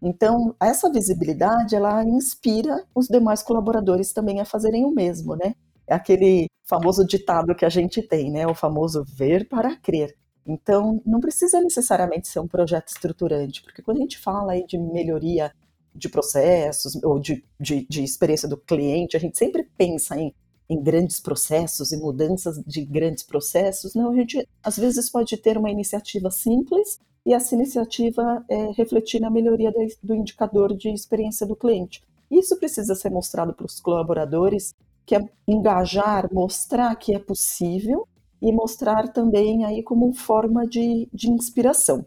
Então, 0.02 0.54
essa 0.60 0.92
visibilidade, 0.92 1.74
ela 1.74 2.04
inspira 2.04 2.84
os 2.94 3.06
demais 3.06 3.42
colaboradores 3.42 4.12
também 4.12 4.40
a 4.40 4.44
fazerem 4.44 4.84
o 4.84 4.90
mesmo, 4.90 5.34
né? 5.34 5.54
É 5.86 5.94
aquele 5.94 6.48
famoso 6.68 7.06
ditado 7.06 7.54
que 7.54 7.64
a 7.64 7.70
gente 7.70 8.02
tem, 8.02 8.30
né? 8.30 8.46
O 8.46 8.54
famoso 8.54 9.02
ver 9.16 9.48
para 9.48 9.76
crer. 9.76 10.14
Então, 10.46 11.00
não 11.06 11.20
precisa 11.20 11.60
necessariamente 11.60 12.28
ser 12.28 12.40
um 12.40 12.48
projeto 12.48 12.88
estruturante, 12.88 13.62
porque 13.62 13.82
quando 13.82 13.98
a 13.98 14.00
gente 14.00 14.18
fala 14.18 14.52
aí 14.52 14.66
de 14.66 14.76
melhoria 14.78 15.52
de 15.94 16.08
processos 16.08 17.02
ou 17.02 17.18
de, 17.18 17.44
de, 17.58 17.86
de 17.88 18.02
experiência 18.02 18.48
do 18.48 18.56
cliente, 18.56 19.16
a 19.16 19.20
gente 19.20 19.38
sempre 19.38 19.68
pensa 19.78 20.18
em, 20.18 20.34
em 20.68 20.82
grandes 20.82 21.20
processos 21.20 21.92
e 21.92 21.96
mudanças 21.96 22.60
de 22.66 22.84
grandes 22.84 23.22
processos. 23.22 23.94
Não, 23.94 24.10
a 24.10 24.14
gente 24.14 24.46
às 24.62 24.76
vezes 24.76 25.08
pode 25.08 25.36
ter 25.36 25.56
uma 25.56 25.70
iniciativa 25.70 26.30
simples 26.30 26.98
e 27.24 27.32
essa 27.32 27.54
iniciativa 27.54 28.44
é, 28.48 28.72
refletir 28.72 29.20
na 29.20 29.30
melhoria 29.30 29.72
do 30.02 30.14
indicador 30.14 30.76
de 30.76 30.90
experiência 30.90 31.46
do 31.46 31.56
cliente. 31.56 32.02
Isso 32.30 32.56
precisa 32.58 32.94
ser 32.94 33.10
mostrado 33.10 33.54
para 33.54 33.66
os 33.66 33.80
colaboradores, 33.80 34.74
que 35.06 35.14
é 35.14 35.24
engajar, 35.46 36.28
mostrar 36.32 36.94
que 36.96 37.14
é 37.14 37.18
possível 37.18 38.06
e 38.44 38.52
mostrar 38.52 39.08
também 39.08 39.64
aí 39.64 39.82
como 39.82 40.12
forma 40.12 40.66
de, 40.66 41.08
de 41.10 41.30
inspiração. 41.30 42.04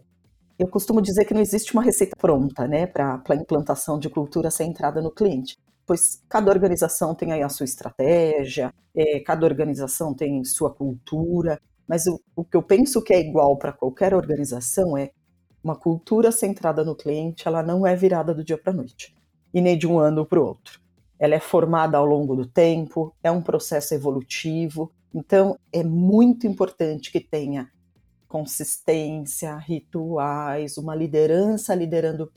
Eu 0.56 0.68
costumo 0.68 1.02
dizer 1.02 1.24
que 1.24 1.34
não 1.34 1.40
existe 1.40 1.72
uma 1.72 1.82
receita 1.82 2.16
pronta 2.16 2.68
né, 2.68 2.86
para 2.86 3.20
a 3.28 3.34
implantação 3.34 3.98
de 3.98 4.08
cultura 4.08 4.48
centrada 4.48 5.02
no 5.02 5.10
cliente, 5.10 5.58
pois 5.84 6.22
cada 6.28 6.48
organização 6.48 7.12
tem 7.12 7.32
aí 7.32 7.42
a 7.42 7.48
sua 7.48 7.64
estratégia, 7.64 8.72
é, 8.96 9.18
cada 9.18 9.44
organização 9.44 10.14
tem 10.14 10.44
sua 10.44 10.72
cultura, 10.72 11.60
mas 11.88 12.06
o, 12.06 12.20
o 12.36 12.44
que 12.44 12.56
eu 12.56 12.62
penso 12.62 13.02
que 13.02 13.12
é 13.12 13.18
igual 13.18 13.56
para 13.56 13.72
qualquer 13.72 14.14
organização 14.14 14.96
é 14.96 15.10
uma 15.62 15.74
cultura 15.74 16.30
centrada 16.30 16.84
no 16.84 16.94
cliente, 16.94 17.48
ela 17.48 17.64
não 17.64 17.84
é 17.84 17.96
virada 17.96 18.32
do 18.32 18.44
dia 18.44 18.56
para 18.56 18.72
a 18.72 18.76
noite, 18.76 19.12
e 19.52 19.60
nem 19.60 19.76
de 19.76 19.88
um 19.88 19.98
ano 19.98 20.24
para 20.24 20.38
o 20.38 20.46
outro. 20.46 20.80
Ela 21.18 21.34
é 21.34 21.40
formada 21.40 21.98
ao 21.98 22.06
longo 22.06 22.36
do 22.36 22.46
tempo, 22.46 23.12
é 23.24 23.30
um 23.30 23.42
processo 23.42 23.92
evolutivo, 23.92 24.92
então 25.14 25.58
é 25.72 25.82
muito 25.82 26.46
importante 26.46 27.10
que 27.10 27.20
tenha 27.20 27.70
consistência, 28.28 29.56
rituais, 29.56 30.76
uma 30.76 30.94
liderança 30.94 31.74
liderando 31.74 32.30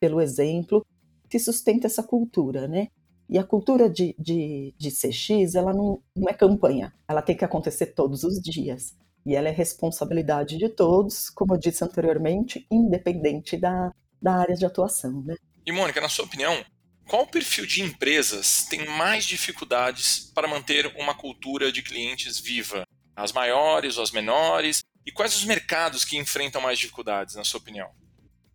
pelo 0.00 0.20
exemplo, 0.20 0.84
que 1.28 1.38
sustenta 1.38 1.86
essa 1.86 2.02
cultura, 2.02 2.66
né? 2.66 2.88
E 3.28 3.38
a 3.38 3.44
cultura 3.44 3.90
de, 3.90 4.14
de, 4.18 4.72
de 4.78 4.90
CX, 4.90 5.54
ela 5.56 5.74
não, 5.74 6.00
não 6.16 6.28
é 6.28 6.32
campanha, 6.32 6.92
ela 7.08 7.20
tem 7.20 7.36
que 7.36 7.44
acontecer 7.44 7.86
todos 7.86 8.22
os 8.22 8.40
dias. 8.40 8.96
E 9.26 9.34
ela 9.34 9.48
é 9.48 9.52
responsabilidade 9.52 10.56
de 10.56 10.68
todos, 10.68 11.28
como 11.28 11.54
eu 11.54 11.58
disse 11.58 11.82
anteriormente, 11.82 12.64
independente 12.70 13.56
da, 13.56 13.92
da 14.22 14.34
área 14.34 14.54
de 14.54 14.64
atuação. 14.64 15.22
Né? 15.22 15.34
E, 15.66 15.72
Mônica, 15.72 16.00
na 16.00 16.08
sua 16.08 16.24
opinião, 16.24 16.64
qual 17.08 17.26
perfil 17.26 17.66
de 17.66 17.82
empresas 17.82 18.66
tem 18.68 18.86
mais 18.86 19.24
dificuldades 19.24 20.30
para 20.34 20.48
manter 20.48 20.86
uma 20.98 21.14
cultura 21.14 21.70
de 21.70 21.82
clientes 21.82 22.40
viva? 22.40 22.84
As 23.14 23.32
maiores 23.32 23.96
ou 23.96 24.02
as 24.02 24.10
menores? 24.10 24.82
E 25.04 25.12
quais 25.12 25.36
os 25.36 25.44
mercados 25.44 26.04
que 26.04 26.18
enfrentam 26.18 26.60
mais 26.60 26.78
dificuldades, 26.78 27.36
na 27.36 27.44
sua 27.44 27.60
opinião? 27.60 27.88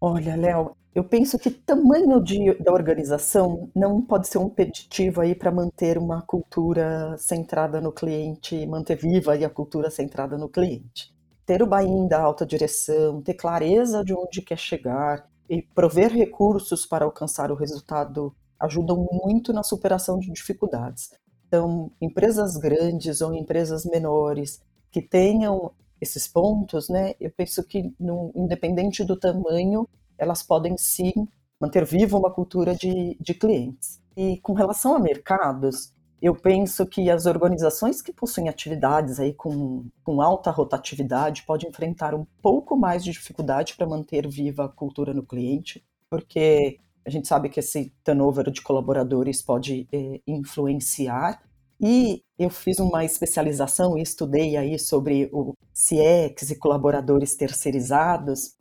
Olha, 0.02 0.36
Léo, 0.36 0.76
eu 0.94 1.04
penso 1.04 1.40
que 1.40 1.50
tamanho 1.50 2.22
de, 2.22 2.54
da 2.56 2.74
organização 2.74 3.72
não 3.74 4.02
pode 4.02 4.28
ser 4.28 4.38
um 4.38 4.48
impeditivo 4.48 5.22
aí 5.22 5.34
para 5.34 5.50
manter 5.50 5.98
uma 5.98 6.22
cultura 6.22 7.16
centrada 7.18 7.80
no 7.80 7.94
cliente, 7.94 8.66
manter 8.68 8.98
viva 8.98 9.34
a 9.34 9.50
cultura 9.50 9.90
centrada 9.90 10.38
no 10.38 10.50
cliente. 10.50 11.16
Ter 11.46 11.64
o 11.64 11.68
buy-in 11.68 12.08
da 12.10 12.20
alta 12.20 12.46
direção, 12.46 13.22
ter 13.22 13.36
clareza 13.36 14.04
de 14.04 14.14
onde 14.14 14.42
quer 14.42 14.60
chegar 14.60 15.26
e 15.50 15.62
prover 15.62 16.12
recursos 16.12 16.86
para 16.86 17.06
alcançar 17.06 17.52
o 17.52 17.56
resultado 17.56 18.36
ajudam 18.62 19.08
muito 19.12 19.52
na 19.52 19.64
superação 19.64 20.20
de 20.20 20.32
dificuldades. 20.32 21.12
Então, 21.48 21.92
empresas 22.00 22.56
grandes 22.56 23.20
ou 23.20 23.34
empresas 23.34 23.84
menores 23.86 24.62
que 24.90 25.02
tenham 25.02 25.72
esses 26.00 26.28
pontos, 26.28 26.90
né, 26.90 27.14
eu 27.20 27.30
penso 27.30 27.64
que, 27.64 27.94
no, 28.00 28.32
independente 28.36 29.04
do 29.04 29.18
tamanho, 29.18 29.88
elas 30.18 30.42
podem 30.42 30.78
sim 30.78 31.12
manter 31.60 31.86
viva 31.86 32.18
uma 32.18 32.32
cultura 32.32 32.74
de, 32.74 33.18
de 33.20 33.34
clientes. 33.34 34.02
E 34.16 34.38
com 34.40 34.54
relação 34.54 34.96
a 34.96 35.00
mercados, 35.00 35.94
eu 36.22 36.36
penso 36.36 36.86
que 36.86 37.10
as 37.10 37.26
organizações 37.26 38.02
que 38.02 38.14
possuem 38.14 38.48
atividades 38.48 39.20
aí 39.20 39.34
com, 39.34 39.86
com 40.04 40.22
alta 40.22 40.52
rotatividade 40.52 41.44
podem 41.44 41.70
enfrentar 41.70 42.14
um 42.14 42.26
pouco 42.42 42.78
mais 42.78 43.04
de 43.04 43.12
dificuldade 43.12 43.76
para 43.76 43.88
manter 43.88 44.28
viva 44.28 44.66
a 44.66 44.70
cultura 44.70 45.14
no 45.14 45.24
cliente, 45.24 45.84
porque 46.10 46.80
a 47.06 47.10
gente 47.10 47.28
sabe 47.28 47.50
que 47.50 47.60
esse 47.60 47.94
turnover 48.04 48.52
de 48.52 48.62
colaboradores 48.62 49.42
pode 49.42 49.88
é, 49.92 50.22
influenciar. 50.28 51.42
E 51.80 52.24
eu 52.38 52.50
fiz 52.50 52.80
uma 52.80 53.04
especialização 53.04 53.98
e 53.98 54.02
estudei 54.02 54.56
aí 54.56 54.78
sobre 54.78 55.30
o 55.34 55.54
CX 55.74 56.52
e 56.52 56.56
colaboradores 56.56 57.36
terceirizados. 57.36 58.56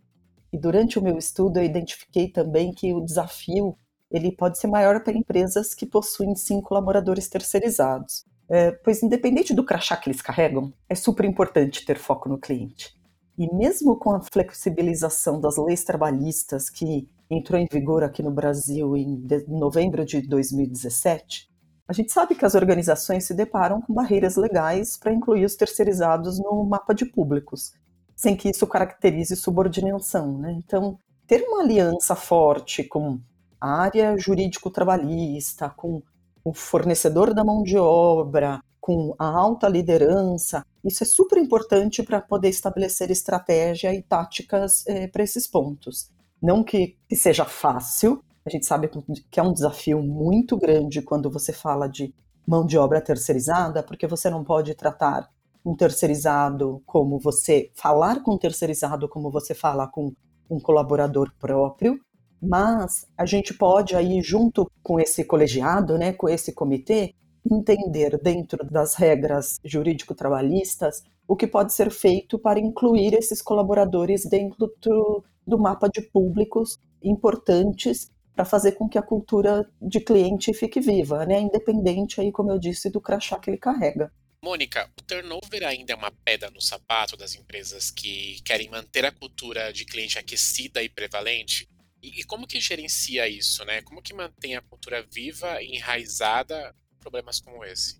E 0.52 0.58
durante 0.58 0.98
o 0.98 1.02
meu 1.02 1.18
estudo 1.18 1.58
eu 1.58 1.64
identifiquei 1.64 2.28
também 2.28 2.72
que 2.72 2.92
o 2.94 3.00
desafio 3.00 3.76
ele 4.10 4.32
pode 4.32 4.58
ser 4.58 4.66
maior 4.66 5.04
para 5.04 5.16
empresas 5.16 5.74
que 5.74 5.86
possuem 5.86 6.34
sim 6.34 6.60
colaboradores 6.60 7.28
terceirizados. 7.28 8.24
É, 8.48 8.72
pois, 8.72 9.00
independente 9.02 9.54
do 9.54 9.64
crachá 9.64 9.96
que 9.96 10.08
eles 10.08 10.20
carregam, 10.20 10.72
é 10.88 10.94
super 10.96 11.24
importante 11.24 11.86
ter 11.86 11.96
foco 11.96 12.28
no 12.28 12.36
cliente. 12.36 12.92
E 13.38 13.48
mesmo 13.54 13.96
com 13.96 14.10
a 14.10 14.20
flexibilização 14.20 15.40
das 15.40 15.56
leis 15.56 15.84
trabalhistas 15.84 16.68
que 16.68 17.08
entrou 17.30 17.60
em 17.60 17.66
vigor 17.70 18.02
aqui 18.02 18.22
no 18.22 18.30
Brasil 18.30 18.96
em 18.96 19.24
novembro 19.48 20.04
de 20.04 20.20
2017, 20.22 21.50
a 21.90 21.92
gente 21.92 22.12
sabe 22.12 22.36
que 22.36 22.44
as 22.44 22.54
organizações 22.54 23.24
se 23.24 23.34
deparam 23.34 23.80
com 23.80 23.92
barreiras 23.92 24.36
legais 24.36 24.96
para 24.96 25.12
incluir 25.12 25.44
os 25.44 25.56
terceirizados 25.56 26.38
no 26.38 26.64
mapa 26.64 26.94
de 26.94 27.04
públicos, 27.04 27.72
sem 28.14 28.36
que 28.36 28.48
isso 28.48 28.64
caracterize 28.64 29.34
subordinação. 29.34 30.38
Né? 30.38 30.52
Então, 30.52 30.96
ter 31.26 31.42
uma 31.42 31.62
aliança 31.62 32.14
forte 32.14 32.84
com 32.84 33.18
a 33.60 33.82
área 33.82 34.16
jurídico-trabalhista, 34.16 35.68
com 35.68 36.00
o 36.44 36.54
fornecedor 36.54 37.34
da 37.34 37.42
mão 37.42 37.60
de 37.64 37.76
obra, 37.76 38.62
com 38.80 39.12
a 39.18 39.26
alta 39.26 39.68
liderança, 39.68 40.64
isso 40.84 41.02
é 41.02 41.06
super 41.06 41.38
importante 41.38 42.04
para 42.04 42.20
poder 42.20 42.50
estabelecer 42.50 43.10
estratégia 43.10 43.92
e 43.92 44.00
táticas 44.00 44.86
é, 44.86 45.08
para 45.08 45.24
esses 45.24 45.44
pontos. 45.44 46.08
Não 46.42 46.64
que, 46.64 46.96
que 47.08 47.16
seja 47.16 47.44
fácil, 47.44 48.22
a 48.44 48.50
gente 48.50 48.66
sabe 48.66 48.90
que 49.30 49.38
é 49.38 49.42
um 49.42 49.52
desafio 49.52 50.02
muito 50.02 50.56
grande 50.56 51.02
quando 51.02 51.30
você 51.30 51.52
fala 51.52 51.86
de 51.86 52.14
mão 52.46 52.64
de 52.64 52.78
obra 52.78 53.00
terceirizada, 53.00 53.82
porque 53.82 54.06
você 54.06 54.30
não 54.30 54.42
pode 54.42 54.74
tratar 54.74 55.28
um 55.64 55.76
terceirizado 55.76 56.82
como 56.86 57.18
você 57.18 57.70
falar 57.74 58.22
com 58.22 58.34
um 58.34 58.38
terceirizado 58.38 59.08
como 59.08 59.30
você 59.30 59.54
fala 59.54 59.86
com 59.86 60.12
um 60.48 60.58
colaborador 60.58 61.30
próprio, 61.38 62.00
mas 62.42 63.06
a 63.16 63.26
gente 63.26 63.52
pode 63.52 63.94
aí 63.94 64.22
junto 64.22 64.70
com 64.82 64.98
esse 64.98 65.22
colegiado, 65.24 65.98
né, 65.98 66.12
com 66.12 66.28
esse 66.28 66.52
comitê, 66.52 67.14
entender 67.48 68.18
dentro 68.22 68.64
das 68.64 68.94
regras 68.94 69.58
jurídico-trabalhistas 69.64 71.02
o 71.26 71.36
que 71.36 71.46
pode 71.46 71.72
ser 71.72 71.90
feito 71.90 72.38
para 72.38 72.58
incluir 72.58 73.14
esses 73.14 73.40
colaboradores 73.40 74.24
dentro 74.24 74.72
do, 74.80 75.24
do 75.46 75.58
mapa 75.58 75.88
de 75.88 76.02
públicos 76.02 76.78
importantes 77.02 78.10
para 78.34 78.44
fazer 78.44 78.72
com 78.72 78.88
que 78.88 78.98
a 78.98 79.02
cultura 79.02 79.68
de 79.80 80.00
cliente 80.00 80.52
fique 80.54 80.80
viva, 80.80 81.26
né, 81.26 81.40
independente 81.40 82.20
aí, 82.20 82.32
como 82.32 82.50
eu 82.50 82.58
disse, 82.58 82.90
do 82.90 83.00
crachá 83.00 83.38
que 83.38 83.50
ele 83.50 83.58
carrega. 83.58 84.12
Mônica, 84.42 84.90
o 84.98 85.02
turnover 85.02 85.66
ainda 85.66 85.92
é 85.92 85.96
uma 85.96 86.10
pedra 86.10 86.50
no 86.50 86.60
sapato 86.60 87.16
das 87.16 87.34
empresas 87.34 87.90
que 87.90 88.40
querem 88.42 88.70
manter 88.70 89.04
a 89.04 89.12
cultura 89.12 89.70
de 89.70 89.84
cliente 89.84 90.18
aquecida 90.18 90.82
e 90.82 90.88
prevalente? 90.88 91.68
E, 92.02 92.20
e, 92.20 92.24
como 92.24 92.46
que 92.46 92.58
gerencia 92.58 93.28
isso, 93.28 93.62
né? 93.66 93.82
Como 93.82 94.00
que 94.00 94.14
mantém 94.14 94.56
a 94.56 94.62
cultura 94.62 95.06
viva 95.12 95.62
e 95.62 95.76
enraizada 95.76 96.74
problemas 97.00 97.40
como 97.40 97.64
esse? 97.64 97.96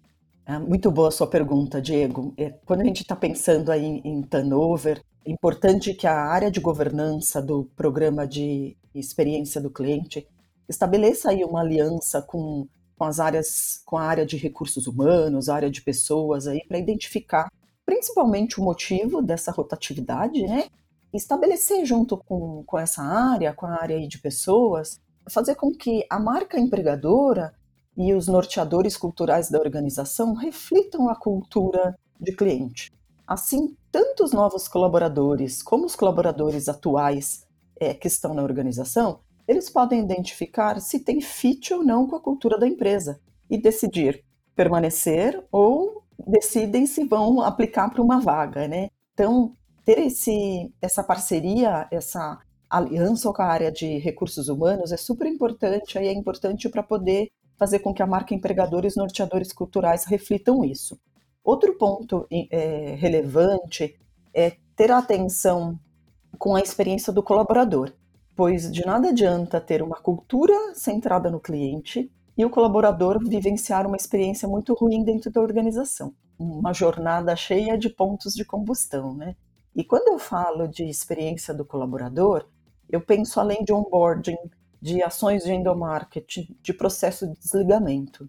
É 0.47 0.59
muito 0.59 0.91
boa 0.91 1.09
a 1.09 1.13
sua 1.13 1.27
pergunta, 1.27 1.81
Diego. 1.81 2.35
É, 2.37 2.51
quando 2.65 2.81
a 2.81 2.85
gente 2.85 3.03
está 3.03 3.15
pensando 3.15 3.71
aí 3.71 4.01
em, 4.05 4.23
turnover, 4.23 5.03
é 5.25 5.31
importante 5.31 5.95
que 5.95 6.07
a 6.07 6.17
área 6.17 6.51
de 6.51 6.61
governança 6.61 7.41
do 7.41 7.65
programa 7.77 8.27
de 8.27 8.77
experiência 8.95 9.61
do 9.61 9.71
cliente 9.71 10.27
estabeleça 10.69 11.31
aí 11.31 11.45
uma 11.45 11.61
aliança 11.61 12.23
com, 12.23 12.67
com 12.99 13.05
as 13.05 13.21
áreas, 13.21 13.83
com 13.85 13.97
a 13.97 14.03
área 14.03 14.27
de 14.27 14.37
recursos 14.37 14.87
humanos, 14.87 15.49
a 15.49 15.55
área 15.55 15.71
de 15.71 15.83
pessoas 15.83 16.47
aí, 16.47 16.65
para 16.67 16.79
identificar 16.79 17.51
principalmente 17.85 18.61
o 18.61 18.65
motivo 18.65 19.21
dessa 19.21 19.51
rotatividade, 19.51 20.43
né? 20.43 20.69
estabelecer 21.13 21.85
junto 21.85 22.17
com, 22.17 22.63
com 22.65 22.79
essa 22.79 23.03
área, 23.03 23.53
com 23.53 23.67
a 23.67 23.81
área 23.81 24.07
de 24.07 24.19
pessoas, 24.19 25.01
fazer 25.29 25.55
com 25.55 25.73
que 25.73 26.07
a 26.09 26.19
marca 26.19 26.59
empregadora 26.59 27.55
e 28.01 28.15
os 28.15 28.27
norteadores 28.27 28.97
culturais 28.97 29.51
da 29.51 29.59
organização 29.59 30.33
reflitam 30.33 31.11
a 31.11 31.15
cultura 31.15 31.95
de 32.19 32.33
cliente. 32.33 32.91
Assim, 33.27 33.77
tanto 33.93 34.25
os 34.25 34.33
novos 34.33 34.67
colaboradores 34.67 35.63
como 35.63 35.85
os 35.85 35.95
colaboradores 35.95 36.67
atuais 36.67 37.47
é, 37.79 37.93
que 37.93 38.09
estão 38.09 38.33
na 38.33 38.43
organização, 38.43 39.21
eles 39.47 39.69
podem 39.69 40.01
identificar 40.01 40.81
se 40.81 41.01
tem 41.01 41.21
fit 41.21 41.75
ou 41.75 41.85
não 41.85 42.07
com 42.07 42.17
a 42.17 42.21
cultura 42.21 42.59
da 42.59 42.67
empresa 42.67 43.21
e 43.51 43.59
decidir 43.59 44.25
permanecer 44.57 45.45
ou 45.53 46.03
decidem 46.27 46.87
se 46.87 47.05
vão 47.05 47.43
aplicar 47.43 47.91
para 47.91 48.03
uma 48.03 48.19
vaga, 48.19 48.67
né? 48.67 48.89
Então, 49.13 49.53
ter 49.85 49.99
esse, 49.99 50.73
essa 50.81 51.05
parceria, 51.05 51.87
essa 51.91 52.39
aliança 52.71 53.31
com 53.31 53.43
a 53.43 53.47
área 53.47 53.71
de 53.71 53.99
recursos 53.99 54.49
humanos 54.49 54.91
é 54.91 54.97
super 54.97 55.27
importante, 55.27 55.99
aí 55.99 56.07
é 56.09 56.13
importante 56.13 56.69
para 56.69 56.83
poder 56.83 57.31
fazer 57.61 57.81
com 57.81 57.93
que 57.93 58.03
a 58.03 58.07
marca 58.07 58.35
empregadores 58.35 58.97
norteadores 58.97 59.53
culturais 59.53 60.07
reflitam 60.07 60.65
isso. 60.65 60.99
Outro 61.45 61.77
ponto 61.77 62.27
é, 62.31 62.95
relevante 62.99 64.01
é 64.33 64.57
ter 64.75 64.91
atenção 64.91 65.79
com 66.39 66.57
a 66.57 66.61
experiência 66.61 67.13
do 67.13 67.23
colaborador, 67.23 67.93
pois 68.35 68.73
de 68.73 68.87
nada 68.87 69.11
adianta 69.11 69.61
ter 69.61 69.83
uma 69.83 69.97
cultura 69.97 70.55
centrada 70.75 71.31
no 71.31 71.39
cliente 71.39 72.11
e 72.35 72.47
o 72.47 72.49
colaborador 72.49 73.19
vivenciar 73.23 73.87
uma 73.87 73.97
experiência 73.97 74.49
muito 74.49 74.73
ruim 74.73 75.05
dentro 75.05 75.31
da 75.31 75.43
organização, 75.43 76.15
uma 76.39 76.73
jornada 76.73 77.37
cheia 77.37 77.77
de 77.77 77.91
pontos 77.91 78.33
de 78.33 78.43
combustão, 78.43 79.15
né? 79.15 79.37
E 79.77 79.85
quando 79.85 80.09
eu 80.09 80.19
falo 80.19 80.67
de 80.67 80.85
experiência 80.85 81.53
do 81.53 81.65
colaborador, 81.65 82.47
eu 82.89 83.03
penso 83.03 83.39
além 83.39 83.63
de 83.63 83.73
onboarding, 83.73 84.39
de 84.81 85.03
ações 85.03 85.45
de 85.45 85.53
endomarketing, 85.53 86.57
de 86.63 86.73
processo 86.73 87.27
de 87.27 87.39
desligamento. 87.39 88.29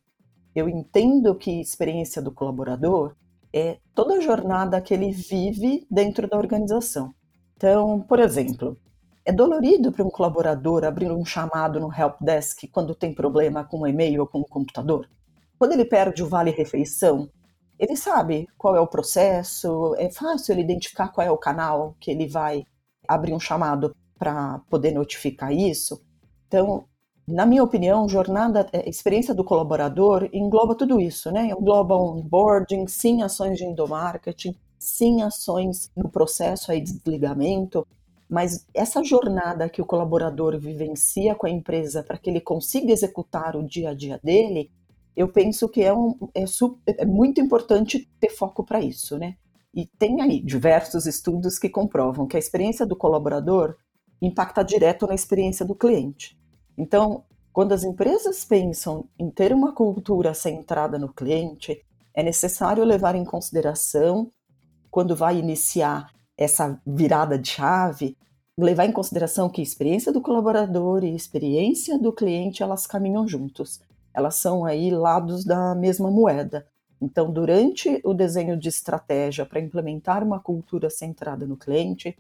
Eu 0.54 0.68
entendo 0.68 1.36
que 1.36 1.62
experiência 1.62 2.22
do 2.22 2.32
colaborador 2.32 3.16
é 3.54 3.78
toda 3.96 4.16
a 4.16 4.22
jornada 4.22 4.82
que 4.82 4.94
ele 4.94 5.12
vive 5.12 5.86
dentro 5.90 6.28
da 6.28 6.38
organização. 6.38 7.14
Então, 7.56 8.02
por 8.02 8.20
exemplo, 8.20 8.78
é 9.24 9.32
dolorido 9.32 9.92
para 9.92 10.04
um 10.04 10.10
colaborador 10.10 10.84
abrir 10.84 11.12
um 11.12 11.24
chamado 11.24 11.80
no 11.80 11.94
help 11.94 12.16
desk 12.22 12.68
quando 12.68 12.96
tem 12.96 13.14
problema 13.14 13.64
com 13.64 13.78
o 13.78 13.82
um 13.82 13.88
e-mail 13.88 14.22
ou 14.22 14.28
com 14.28 14.40
o 14.40 14.48
computador? 14.48 15.10
Quando 15.58 15.74
ele 15.74 15.86
perde 15.86 16.24
o 16.24 16.28
vale 16.28 16.52
refeição 16.52 17.30
ele 17.82 17.98
sabe 17.98 18.48
qual 18.60 18.76
é 18.76 18.80
o 18.80 18.86
processo, 18.86 19.96
é 19.98 20.08
fácil 20.08 20.54
ele 20.54 20.62
identificar 20.62 21.08
qual 21.08 21.26
é 21.26 21.32
o 21.32 21.38
canal 21.38 21.96
que 22.00 22.12
ele 22.12 22.28
vai 22.28 22.64
abrir 23.08 23.34
um 23.34 23.40
chamado 23.40 23.96
para 24.20 24.60
poder 24.70 24.92
notificar 24.92 25.52
isso. 25.52 26.00
Então, 26.52 26.84
na 27.26 27.46
minha 27.46 27.64
opinião, 27.64 28.10
jornada, 28.10 28.68
é, 28.74 28.90
experiência 28.90 29.34
do 29.34 29.42
colaborador 29.42 30.28
engloba 30.34 30.76
tudo 30.76 31.00
isso, 31.00 31.32
né? 31.32 31.46
Engloba 31.46 31.96
onboarding, 31.96 32.88
sim 32.88 33.22
ações 33.22 33.58
de 33.58 33.64
endomarketing, 33.64 34.54
sim 34.78 35.22
ações 35.22 35.90
no 35.96 36.10
processo 36.10 36.70
aí 36.70 36.82
de 36.82 36.92
desligamento, 36.92 37.88
mas 38.30 38.68
essa 38.74 39.02
jornada 39.02 39.70
que 39.70 39.82
o 39.82 39.86
colaborador 39.86 40.60
vivencia 40.60 41.34
com 41.36 41.48
a 41.48 41.50
empresa 41.50 42.04
para 42.04 42.18
que 42.18 42.30
ele 42.30 42.42
consiga 42.42 42.92
executar 42.92 43.56
o 43.56 43.64
dia 43.66 43.92
a 43.92 43.94
dia 43.94 44.20
dele, 44.22 44.70
eu 45.16 45.30
penso 45.30 45.70
que 45.70 45.82
é, 45.82 45.94
um, 45.94 46.18
é, 46.36 46.44
é 46.98 47.06
muito 47.06 47.40
importante 47.40 48.10
ter 48.20 48.30
foco 48.30 48.62
para 48.62 48.82
isso, 48.82 49.18
né? 49.18 49.38
E 49.74 49.86
tem 49.86 50.20
aí 50.20 50.42
diversos 50.42 51.06
estudos 51.06 51.58
que 51.58 51.70
comprovam 51.70 52.28
que 52.28 52.36
a 52.36 52.40
experiência 52.40 52.86
do 52.86 52.98
colaborador 52.98 53.78
impacta 54.22 54.62
direto 54.64 55.08
na 55.08 55.16
experiência 55.16 55.66
do 55.66 55.74
cliente. 55.74 56.41
Então, 56.82 57.24
quando 57.54 57.74
as 57.74 57.84
empresas 57.84 58.44
pensam 58.44 59.06
em 59.20 59.30
ter 59.30 59.54
uma 59.54 59.72
cultura 59.72 60.34
centrada 60.34 60.98
no 60.98 61.14
cliente, 61.14 61.86
é 62.12 62.24
necessário 62.24 62.84
levar 62.84 63.14
em 63.14 63.24
consideração, 63.24 64.32
quando 64.90 65.16
vai 65.16 65.38
iniciar 65.38 66.12
essa 66.36 66.82
virada 66.84 67.38
de 67.38 67.50
chave, 67.50 68.18
levar 68.58 68.86
em 68.86 68.92
consideração 68.92 69.48
que 69.48 69.62
experiência 69.62 70.12
do 70.12 70.22
colaborador 70.22 71.04
e 71.04 71.16
experiência 71.16 72.00
do 72.00 72.12
cliente 72.12 72.64
elas 72.64 72.88
caminham 72.88 73.28
juntos. 73.28 73.80
elas 74.12 74.36
são 74.38 74.66
aí 74.66 74.90
lados 74.90 75.46
da 75.46 75.76
mesma 75.76 76.10
moeda. 76.10 76.68
Então, 77.00 77.32
durante 77.32 78.02
o 78.04 78.12
desenho 78.12 78.58
de 78.58 78.70
estratégia 78.70 79.46
para 79.46 79.62
implementar 79.62 80.24
uma 80.24 80.40
cultura 80.40 80.90
centrada 80.90 81.46
no 81.46 81.56
cliente, 81.56 82.18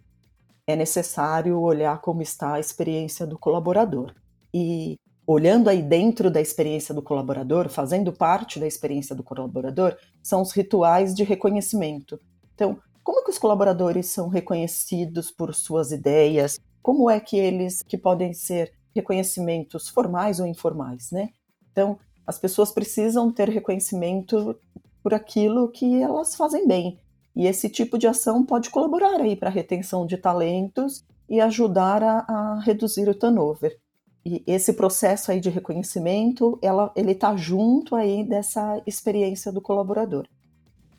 é 0.67 0.75
necessário 0.75 1.59
olhar 1.59 1.99
como 1.99 2.21
está 2.21 2.53
a 2.53 2.59
experiência 2.59 3.25
do 3.25 3.39
colaborador. 3.39 4.13
E 4.53 4.97
olhando 5.25 5.69
aí 5.69 5.81
dentro 5.81 6.29
da 6.29 6.41
experiência 6.41 6.93
do 6.93 7.01
colaborador, 7.01 7.69
fazendo 7.69 8.11
parte 8.11 8.59
da 8.59 8.67
experiência 8.67 9.15
do 9.15 9.23
colaborador, 9.23 9.95
são 10.21 10.41
os 10.41 10.51
rituais 10.51 11.13
de 11.13 11.23
reconhecimento. 11.23 12.19
Então, 12.53 12.79
como 13.03 13.23
que 13.23 13.31
os 13.31 13.37
colaboradores 13.37 14.07
são 14.07 14.27
reconhecidos 14.27 15.31
por 15.31 15.53
suas 15.55 15.91
ideias? 15.91 16.59
Como 16.81 17.09
é 17.09 17.19
que 17.19 17.37
eles 17.37 17.81
que 17.81 17.97
podem 17.97 18.33
ser 18.33 18.73
reconhecimentos 18.93 19.87
formais 19.89 20.39
ou 20.39 20.45
informais, 20.45 21.11
né? 21.11 21.29
Então, 21.71 21.97
as 22.27 22.37
pessoas 22.37 22.71
precisam 22.71 23.31
ter 23.31 23.49
reconhecimento 23.49 24.55
por 25.01 25.13
aquilo 25.13 25.69
que 25.69 26.01
elas 26.01 26.35
fazem 26.35 26.67
bem. 26.67 26.99
E 27.35 27.47
esse 27.47 27.69
tipo 27.69 27.97
de 27.97 28.07
ação 28.07 28.45
pode 28.45 28.69
colaborar 28.69 29.21
aí 29.21 29.35
para 29.35 29.49
a 29.49 29.51
retenção 29.51 30.05
de 30.05 30.17
talentos 30.17 31.03
e 31.29 31.39
ajudar 31.39 32.03
a, 32.03 32.25
a, 32.27 32.59
reduzir 32.59 33.07
o 33.07 33.15
turnover. 33.15 33.79
E 34.25 34.43
esse 34.45 34.73
processo 34.73 35.31
aí 35.31 35.39
de 35.39 35.49
reconhecimento, 35.49 36.59
ela, 36.61 36.91
ele 36.95 37.11
está 37.11 37.35
junto 37.35 37.95
aí 37.95 38.23
dessa 38.23 38.81
experiência 38.85 39.51
do 39.51 39.61
colaborador. 39.61 40.27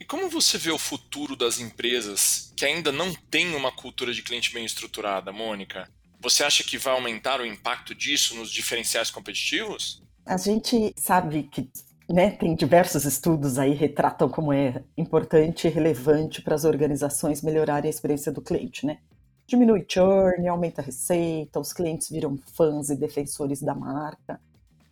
E 0.00 0.04
como 0.04 0.28
você 0.28 0.58
vê 0.58 0.72
o 0.72 0.78
futuro 0.78 1.36
das 1.36 1.60
empresas 1.60 2.52
que 2.56 2.64
ainda 2.64 2.90
não 2.90 3.14
têm 3.30 3.54
uma 3.54 3.70
cultura 3.70 4.12
de 4.12 4.22
cliente 4.22 4.52
bem 4.52 4.64
estruturada, 4.64 5.30
Mônica? 5.30 5.88
Você 6.20 6.42
acha 6.42 6.64
que 6.64 6.76
vai 6.76 6.92
aumentar 6.94 7.40
o 7.40 7.46
impacto 7.46 7.94
disso 7.94 8.34
nos 8.34 8.50
diferenciais 8.50 9.10
competitivos? 9.10 10.02
A 10.26 10.36
gente 10.36 10.92
sabe 10.96 11.44
que 11.44 11.68
né, 12.08 12.30
tem 12.30 12.54
diversos 12.54 13.04
estudos 13.04 13.58
aí 13.58 13.74
retratam 13.74 14.28
como 14.28 14.52
é 14.52 14.82
importante 14.96 15.66
e 15.66 15.70
relevante 15.70 16.42
para 16.42 16.54
as 16.54 16.64
organizações 16.64 17.40
melhorarem 17.42 17.88
a 17.88 17.90
experiência 17.90 18.32
do 18.32 18.42
cliente, 18.42 18.84
né? 18.84 18.98
Diminui 19.46 19.84
churn, 19.88 20.46
aumenta 20.48 20.80
a 20.80 20.84
receita, 20.84 21.60
os 21.60 21.72
clientes 21.72 22.08
viram 22.08 22.38
fãs 22.54 22.90
e 22.90 22.96
defensores 22.96 23.60
da 23.60 23.74
marca. 23.74 24.40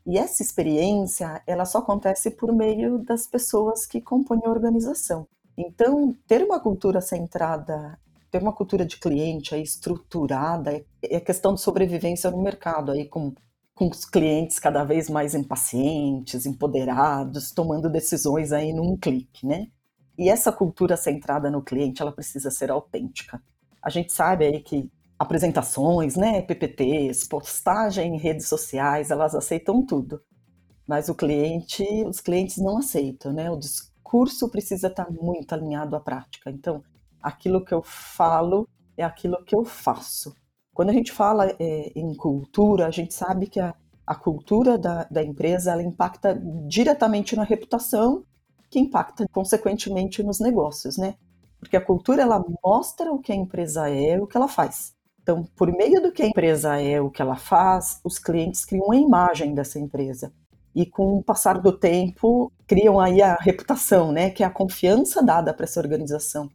E 0.06 0.18
essa 0.18 0.42
experiência, 0.42 1.42
ela 1.46 1.64
só 1.64 1.78
acontece 1.78 2.30
por 2.30 2.52
meio 2.52 2.98
das 2.98 3.26
pessoas 3.26 3.86
que 3.86 4.00
compõem 4.00 4.40
a 4.44 4.50
organização. 4.50 5.26
Então, 5.56 6.14
ter 6.26 6.42
uma 6.42 6.58
cultura 6.58 7.00
centrada, 7.00 7.98
ter 8.30 8.42
uma 8.42 8.52
cultura 8.52 8.84
de 8.84 8.98
cliente 8.98 9.54
aí 9.54 9.62
estruturada, 9.62 10.72
é, 10.74 10.84
é 11.02 11.20
questão 11.20 11.54
de 11.54 11.60
sobrevivência 11.60 12.30
no 12.30 12.42
mercado, 12.42 12.92
aí 12.92 13.06
com 13.06 13.34
com 13.80 13.88
os 13.88 14.04
clientes 14.04 14.58
cada 14.58 14.84
vez 14.84 15.08
mais 15.08 15.34
impacientes, 15.34 16.44
empoderados, 16.44 17.50
tomando 17.50 17.88
decisões 17.88 18.52
aí 18.52 18.74
num 18.74 18.94
clique, 18.94 19.46
né? 19.46 19.68
E 20.18 20.28
essa 20.28 20.52
cultura 20.52 20.98
centrada 20.98 21.50
no 21.50 21.62
cliente, 21.62 22.02
ela 22.02 22.12
precisa 22.12 22.50
ser 22.50 22.70
autêntica. 22.70 23.42
A 23.82 23.90
gente 23.90 24.12
sabe 24.12 24.44
aí 24.46 24.60
que 24.60 24.90
apresentações, 25.18 26.16
né, 26.16 26.40
PPTs, 26.42 27.28
postagem 27.28 28.14
em 28.14 28.18
redes 28.18 28.48
sociais, 28.48 29.10
elas 29.10 29.34
aceitam 29.34 29.84
tudo. 29.84 30.22
Mas 30.86 31.08
o 31.08 31.14
cliente, 31.14 31.84
os 32.06 32.20
clientes 32.20 32.56
não 32.56 32.78
aceitam, 32.78 33.32
né? 33.32 33.50
O 33.50 33.56
discurso 33.56 34.48
precisa 34.48 34.88
estar 34.88 35.10
muito 35.10 35.52
alinhado 35.52 35.94
à 35.94 36.00
prática. 36.00 36.50
Então, 36.50 36.82
aquilo 37.22 37.64
que 37.64 37.72
eu 37.72 37.82
falo 37.82 38.68
é 38.96 39.04
aquilo 39.04 39.44
que 39.44 39.54
eu 39.54 39.64
faço. 39.64 40.34
Quando 40.74 40.90
a 40.90 40.92
gente 40.92 41.12
fala 41.12 41.50
é, 41.58 41.92
em 41.94 42.14
cultura, 42.14 42.86
a 42.86 42.90
gente 42.90 43.12
sabe 43.14 43.46
que 43.46 43.60
a, 43.60 43.74
a 44.06 44.14
cultura 44.14 44.78
da, 44.78 45.04
da 45.04 45.22
empresa 45.22 45.72
ela 45.72 45.82
impacta 45.82 46.34
diretamente 46.66 47.36
na 47.36 47.44
reputação, 47.44 48.24
que 48.70 48.78
impacta 48.78 49.26
consequentemente 49.30 50.22
nos 50.22 50.40
negócios, 50.40 50.96
né? 50.96 51.14
Porque 51.60 51.76
a 51.76 51.80
cultura 51.80 52.22
ela 52.22 52.42
mostra 52.64 53.12
o 53.12 53.18
que 53.18 53.30
a 53.30 53.36
empresa 53.36 53.88
é, 53.88 54.20
o 54.20 54.26
que 54.26 54.36
ela 54.36 54.48
faz. 54.48 54.94
Então, 55.22 55.46
por 55.54 55.70
meio 55.70 56.02
do 56.02 56.10
que 56.10 56.22
a 56.22 56.26
empresa 56.26 56.80
é, 56.80 57.00
o 57.00 57.10
que 57.10 57.20
ela 57.20 57.36
faz, 57.36 58.00
os 58.02 58.18
clientes 58.18 58.64
criam 58.64 58.86
uma 58.86 58.96
imagem 58.96 59.54
dessa 59.54 59.78
empresa. 59.78 60.32
E 60.74 60.86
com 60.86 61.18
o 61.18 61.22
passar 61.22 61.58
do 61.58 61.72
tempo, 61.72 62.50
criam 62.66 62.98
aí 62.98 63.20
a 63.20 63.34
reputação, 63.34 64.10
né, 64.10 64.30
que 64.30 64.42
é 64.42 64.46
a 64.46 64.50
confiança 64.50 65.22
dada 65.22 65.52
para 65.52 65.64
essa 65.64 65.80
organização. 65.80 66.48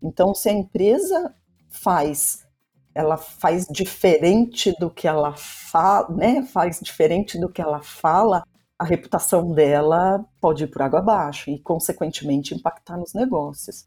Então, 0.00 0.34
se 0.34 0.48
a 0.48 0.52
empresa 0.52 1.34
faz 1.68 2.46
ela 2.94 3.16
faz 3.16 3.66
diferente 3.66 4.74
do 4.78 4.90
que 4.90 5.08
ela 5.08 5.34
fala, 5.36 6.08
né? 6.10 6.42
Faz 6.42 6.80
diferente 6.80 7.38
do 7.38 7.48
que 7.48 7.60
ela 7.62 7.82
fala, 7.82 8.44
a 8.78 8.84
reputação 8.84 9.52
dela 9.52 10.24
pode 10.40 10.64
ir 10.64 10.66
por 10.68 10.82
água 10.82 10.98
abaixo 10.98 11.50
e, 11.50 11.58
consequentemente, 11.58 12.54
impactar 12.54 12.96
nos 12.96 13.14
negócios. 13.14 13.86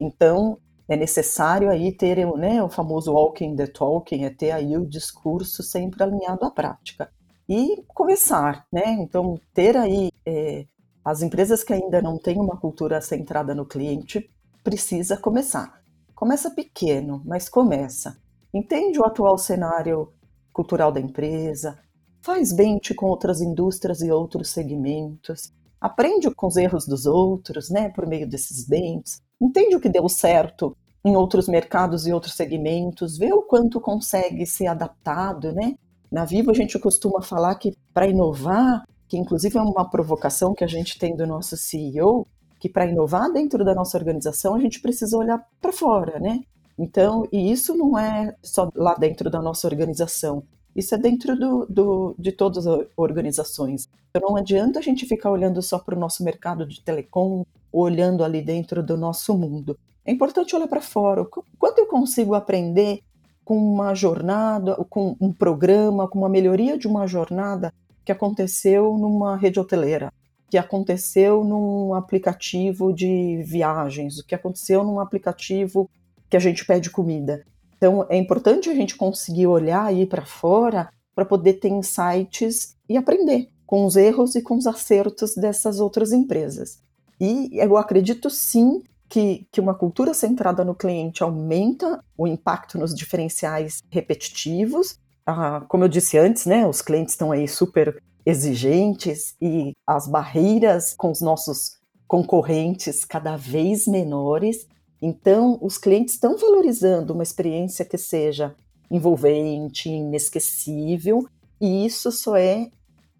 Então, 0.00 0.58
é 0.88 0.96
necessário 0.96 1.70
aí 1.70 1.92
ter 1.92 2.26
né, 2.36 2.62
o 2.62 2.68
famoso 2.68 3.12
walking 3.12 3.54
the 3.54 3.66
talking, 3.66 4.24
é 4.24 4.30
ter 4.30 4.50
aí 4.52 4.76
o 4.76 4.86
discurso 4.86 5.62
sempre 5.62 6.02
alinhado 6.02 6.44
à 6.44 6.50
prática. 6.50 7.10
E 7.48 7.82
começar, 7.88 8.66
né? 8.72 8.92
Então, 8.92 9.40
ter 9.54 9.76
aí 9.76 10.10
é, 10.24 10.66
as 11.04 11.22
empresas 11.22 11.62
que 11.62 11.72
ainda 11.72 12.02
não 12.02 12.18
têm 12.18 12.38
uma 12.38 12.56
cultura 12.56 13.00
centrada 13.00 13.54
no 13.54 13.64
cliente, 13.64 14.30
precisa 14.62 15.16
começar. 15.16 15.82
Começa 16.14 16.50
pequeno, 16.50 17.22
mas 17.24 17.48
começa. 17.48 18.18
Entende 18.52 18.98
o 18.98 19.04
atual 19.04 19.38
cenário 19.38 20.12
cultural 20.52 20.90
da 20.90 21.00
empresa, 21.00 21.78
faz 22.20 22.52
bente 22.52 22.92
com 22.94 23.06
outras 23.06 23.40
indústrias 23.40 24.02
e 24.02 24.10
outros 24.10 24.50
segmentos, 24.50 25.52
aprende 25.80 26.30
com 26.34 26.46
os 26.46 26.56
erros 26.56 26.86
dos 26.86 27.06
outros, 27.06 27.70
né, 27.70 27.88
por 27.90 28.06
meio 28.06 28.28
desses 28.28 28.66
bens, 28.66 29.22
entende 29.40 29.76
o 29.76 29.80
que 29.80 29.88
deu 29.88 30.08
certo 30.08 30.76
em 31.04 31.16
outros 31.16 31.48
mercados 31.48 32.06
e 32.06 32.12
outros 32.12 32.34
segmentos, 32.34 33.16
vê 33.16 33.32
o 33.32 33.42
quanto 33.42 33.80
consegue 33.80 34.44
ser 34.44 34.66
adaptado, 34.66 35.52
né? 35.52 35.74
Na 36.10 36.24
Vivo 36.24 36.50
a 36.50 36.54
gente 36.54 36.78
costuma 36.78 37.22
falar 37.22 37.54
que 37.56 37.76
para 37.92 38.08
inovar, 38.08 38.84
que 39.06 39.16
inclusive 39.16 39.56
é 39.56 39.62
uma 39.62 39.88
provocação 39.88 40.54
que 40.54 40.64
a 40.64 40.68
gente 40.68 40.98
tem 40.98 41.14
do 41.16 41.26
nosso 41.26 41.56
CEO, 41.56 42.26
que 42.58 42.68
para 42.68 42.86
inovar 42.86 43.32
dentro 43.32 43.64
da 43.64 43.74
nossa 43.74 43.96
organização 43.96 44.54
a 44.54 44.60
gente 44.60 44.80
precisa 44.80 45.16
olhar 45.16 45.42
para 45.60 45.72
fora, 45.72 46.18
né? 46.18 46.40
Então, 46.78 47.26
e 47.32 47.50
isso 47.50 47.76
não 47.76 47.98
é 47.98 48.34
só 48.42 48.70
lá 48.74 48.94
dentro 48.94 49.28
da 49.28 49.42
nossa 49.42 49.66
organização, 49.66 50.44
isso 50.74 50.94
é 50.94 50.98
dentro 50.98 51.36
do, 51.36 51.66
do, 51.66 52.14
de 52.18 52.30
todas 52.30 52.66
as 52.66 52.86
organizações. 52.96 53.88
Então, 54.10 54.28
não 54.28 54.36
adianta 54.36 54.78
a 54.78 54.82
gente 54.82 55.06
ficar 55.06 55.30
olhando 55.30 55.60
só 55.60 55.78
para 55.78 55.96
o 55.96 55.98
nosso 55.98 56.22
mercado 56.22 56.64
de 56.66 56.80
telecom, 56.80 57.44
olhando 57.72 58.24
ali 58.24 58.42
dentro 58.42 58.82
do 58.82 58.96
nosso 58.96 59.36
mundo. 59.36 59.78
É 60.04 60.12
importante 60.12 60.56
olhar 60.56 60.68
para 60.68 60.80
fora. 60.80 61.24
Quanto 61.58 61.78
eu 61.78 61.86
consigo 61.86 62.34
aprender 62.34 63.00
com 63.44 63.56
uma 63.56 63.94
jornada, 63.94 64.74
com 64.88 65.16
um 65.20 65.32
programa, 65.32 66.08
com 66.08 66.18
uma 66.18 66.28
melhoria 66.28 66.78
de 66.78 66.86
uma 66.86 67.06
jornada 67.06 67.72
que 68.04 68.12
aconteceu 68.12 68.96
numa 68.96 69.36
rede 69.36 69.60
hoteleira? 69.60 70.12
que 70.50 70.56
aconteceu 70.56 71.44
num 71.44 71.94
aplicativo 71.94 72.92
de 72.92 73.42
viagens, 73.44 74.18
o 74.18 74.26
que 74.26 74.34
aconteceu 74.34 74.82
num 74.82 74.98
aplicativo 74.98 75.90
que 76.28 76.36
a 76.36 76.40
gente 76.40 76.64
pede 76.64 76.90
comida. 76.90 77.44
Então 77.76 78.06
é 78.08 78.16
importante 78.16 78.68
a 78.68 78.74
gente 78.74 78.96
conseguir 78.96 79.46
olhar 79.46 79.84
aí 79.84 80.06
para 80.06 80.24
fora 80.24 80.88
para 81.14 81.24
poder 81.24 81.54
ter 81.54 81.68
insights 81.68 82.76
e 82.88 82.96
aprender 82.96 83.48
com 83.66 83.84
os 83.84 83.96
erros 83.96 84.34
e 84.34 84.42
com 84.42 84.56
os 84.56 84.66
acertos 84.66 85.34
dessas 85.34 85.80
outras 85.80 86.12
empresas. 86.12 86.80
E 87.20 87.50
eu 87.52 87.76
acredito 87.76 88.30
sim 88.30 88.82
que, 89.08 89.46
que 89.50 89.60
uma 89.60 89.74
cultura 89.74 90.12
centrada 90.12 90.64
no 90.64 90.74
cliente 90.74 91.22
aumenta 91.22 92.02
o 92.16 92.26
impacto 92.26 92.78
nos 92.78 92.94
diferenciais 92.94 93.82
repetitivos. 93.90 94.98
Ah, 95.26 95.64
como 95.68 95.84
eu 95.84 95.88
disse 95.88 96.18
antes, 96.18 96.46
né, 96.46 96.66
os 96.66 96.82
clientes 96.82 97.14
estão 97.14 97.32
aí 97.32 97.48
super 97.48 98.00
exigentes 98.24 99.34
e 99.40 99.72
as 99.86 100.06
barreiras 100.06 100.94
com 100.94 101.10
os 101.10 101.20
nossos 101.20 101.78
concorrentes 102.06 103.04
cada 103.04 103.36
vez 103.36 103.86
menores. 103.86 104.66
Então, 105.00 105.58
os 105.62 105.78
clientes 105.78 106.14
estão 106.14 106.36
valorizando 106.36 107.14
uma 107.14 107.22
experiência 107.22 107.84
que 107.84 107.96
seja 107.96 108.54
envolvente, 108.90 109.88
inesquecível, 109.88 111.26
e 111.60 111.84
isso 111.86 112.10
só 112.10 112.36
é 112.36 112.70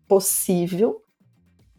possível 0.07 1.03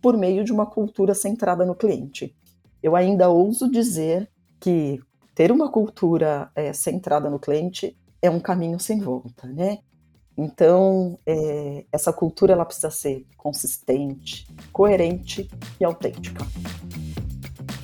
por 0.02 0.18
meio 0.18 0.44
de 0.44 0.52
uma 0.52 0.66
cultura 0.66 1.14
centrada 1.14 1.66
no 1.66 1.76
cliente. 1.76 2.36
Eu 2.82 2.96
ainda 2.96 3.30
ouso 3.30 3.70
dizer 3.70 4.30
que 4.60 5.00
ter 5.36 5.52
uma 5.52 5.72
cultura 5.72 6.52
é, 6.56 6.74
centrada 6.74 7.30
no 7.30 7.40
cliente 7.40 7.98
é 8.22 8.30
um 8.30 8.40
caminho 8.40 8.80
sem 8.80 9.00
volta, 9.00 9.48
né? 9.48 9.80
Então, 10.38 11.20
é, 11.26 11.86
essa 11.92 12.14
cultura 12.14 12.54
ela 12.54 12.66
precisa 12.66 12.90
ser 12.90 13.26
consistente, 13.36 14.48
coerente 14.72 15.50
e 15.80 15.84
autêntica. 15.84 16.46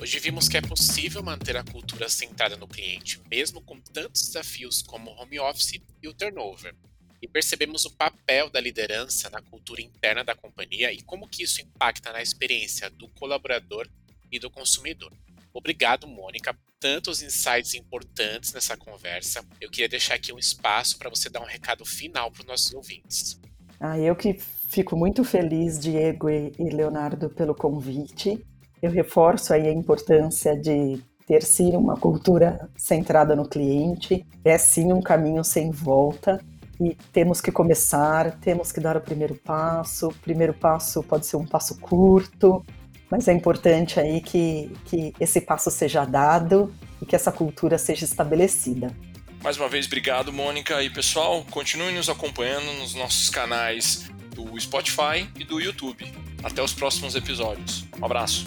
Hoje 0.00 0.18
vimos 0.18 0.48
que 0.48 0.56
é 0.56 0.62
possível 0.62 1.22
manter 1.22 1.56
a 1.56 1.64
cultura 1.64 2.08
centrada 2.08 2.56
no 2.56 2.66
cliente, 2.66 3.20
mesmo 3.30 3.60
com 3.60 3.78
tantos 3.80 4.22
desafios 4.28 4.80
como 4.80 5.10
home 5.10 5.38
office 5.40 5.80
e 6.02 6.08
o 6.08 6.14
turnover. 6.14 6.74
E 7.20 7.28
percebemos 7.28 7.84
o 7.84 7.90
papel 7.90 8.50
da 8.50 8.60
liderança 8.60 9.30
na 9.30 9.40
cultura 9.40 9.80
interna 9.80 10.24
da 10.24 10.34
companhia 10.34 10.92
e 10.92 11.00
como 11.02 11.28
que 11.28 11.42
isso 11.42 11.60
impacta 11.60 12.12
na 12.12 12.22
experiência 12.22 12.90
do 12.90 13.08
colaborador 13.08 13.88
e 14.30 14.38
do 14.38 14.50
consumidor. 14.50 15.12
Obrigado, 15.52 16.06
Mônica, 16.06 16.52
por 16.52 16.72
tantos 16.78 17.22
insights 17.22 17.74
importantes 17.74 18.52
nessa 18.52 18.76
conversa. 18.76 19.42
Eu 19.60 19.70
queria 19.70 19.88
deixar 19.88 20.14
aqui 20.14 20.32
um 20.32 20.38
espaço 20.38 20.98
para 20.98 21.08
você 21.08 21.30
dar 21.30 21.40
um 21.40 21.46
recado 21.46 21.84
final 21.84 22.30
para 22.30 22.42
os 22.42 22.46
nossos 22.46 22.74
ouvintes. 22.74 23.40
Ah, 23.80 23.98
eu 23.98 24.14
que 24.14 24.34
fico 24.68 24.96
muito 24.96 25.24
feliz, 25.24 25.78
Diego 25.78 26.28
e 26.28 26.52
Leonardo, 26.58 27.30
pelo 27.30 27.54
convite. 27.54 28.44
Eu 28.82 28.90
reforço 28.90 29.54
aí 29.54 29.66
a 29.66 29.72
importância 29.72 30.54
de 30.54 31.00
ter 31.26 31.42
sim 31.42 31.74
uma 31.74 31.96
cultura 31.96 32.70
centrada 32.76 33.34
no 33.34 33.48
cliente. 33.48 34.26
É 34.44 34.58
sim 34.58 34.92
um 34.92 35.00
caminho 35.00 35.42
sem 35.42 35.70
volta 35.70 36.38
e 36.80 36.96
temos 37.12 37.40
que 37.40 37.50
começar, 37.50 38.38
temos 38.38 38.70
que 38.72 38.80
dar 38.80 38.96
o 38.96 39.00
primeiro 39.00 39.34
passo. 39.34 40.08
O 40.08 40.14
primeiro 40.14 40.52
passo 40.52 41.02
pode 41.02 41.26
ser 41.26 41.36
um 41.36 41.46
passo 41.46 41.78
curto, 41.78 42.64
mas 43.10 43.28
é 43.28 43.32
importante 43.32 43.98
aí 43.98 44.20
que, 44.20 44.70
que 44.84 45.12
esse 45.18 45.40
passo 45.40 45.70
seja 45.70 46.04
dado 46.04 46.72
e 47.00 47.06
que 47.06 47.16
essa 47.16 47.32
cultura 47.32 47.78
seja 47.78 48.04
estabelecida. 48.04 48.94
Mais 49.42 49.56
uma 49.56 49.68
vez, 49.68 49.86
obrigado, 49.86 50.32
Mônica. 50.32 50.82
E 50.82 50.90
pessoal, 50.90 51.44
continue 51.50 51.92
nos 51.92 52.08
acompanhando 52.08 52.72
nos 52.80 52.94
nossos 52.94 53.30
canais 53.30 54.10
do 54.34 54.58
Spotify 54.60 55.28
e 55.38 55.44
do 55.44 55.60
YouTube. 55.60 56.12
Até 56.42 56.62
os 56.62 56.72
próximos 56.72 57.14
episódios. 57.14 57.86
Um 58.00 58.04
abraço. 58.04 58.46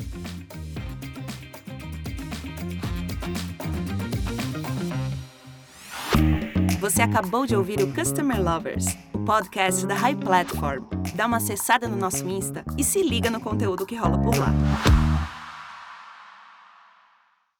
Você 6.79 7.01
acabou 7.01 7.45
de 7.45 7.57
ouvir 7.57 7.81
o 7.81 7.93
Customer 7.93 8.41
Lovers, 8.41 8.85
o 9.13 9.19
podcast 9.19 9.85
da 9.85 9.95
High 9.95 10.15
Platform. 10.15 10.85
Dá 11.13 11.25
uma 11.25 11.35
acessada 11.35 11.89
no 11.89 11.97
nosso 11.97 12.25
Insta 12.25 12.63
e 12.77 12.85
se 12.85 13.03
liga 13.03 13.29
no 13.29 13.41
conteúdo 13.41 13.85
que 13.85 13.97
rola 13.97 14.17
por 14.17 14.33
lá. 14.37 15.08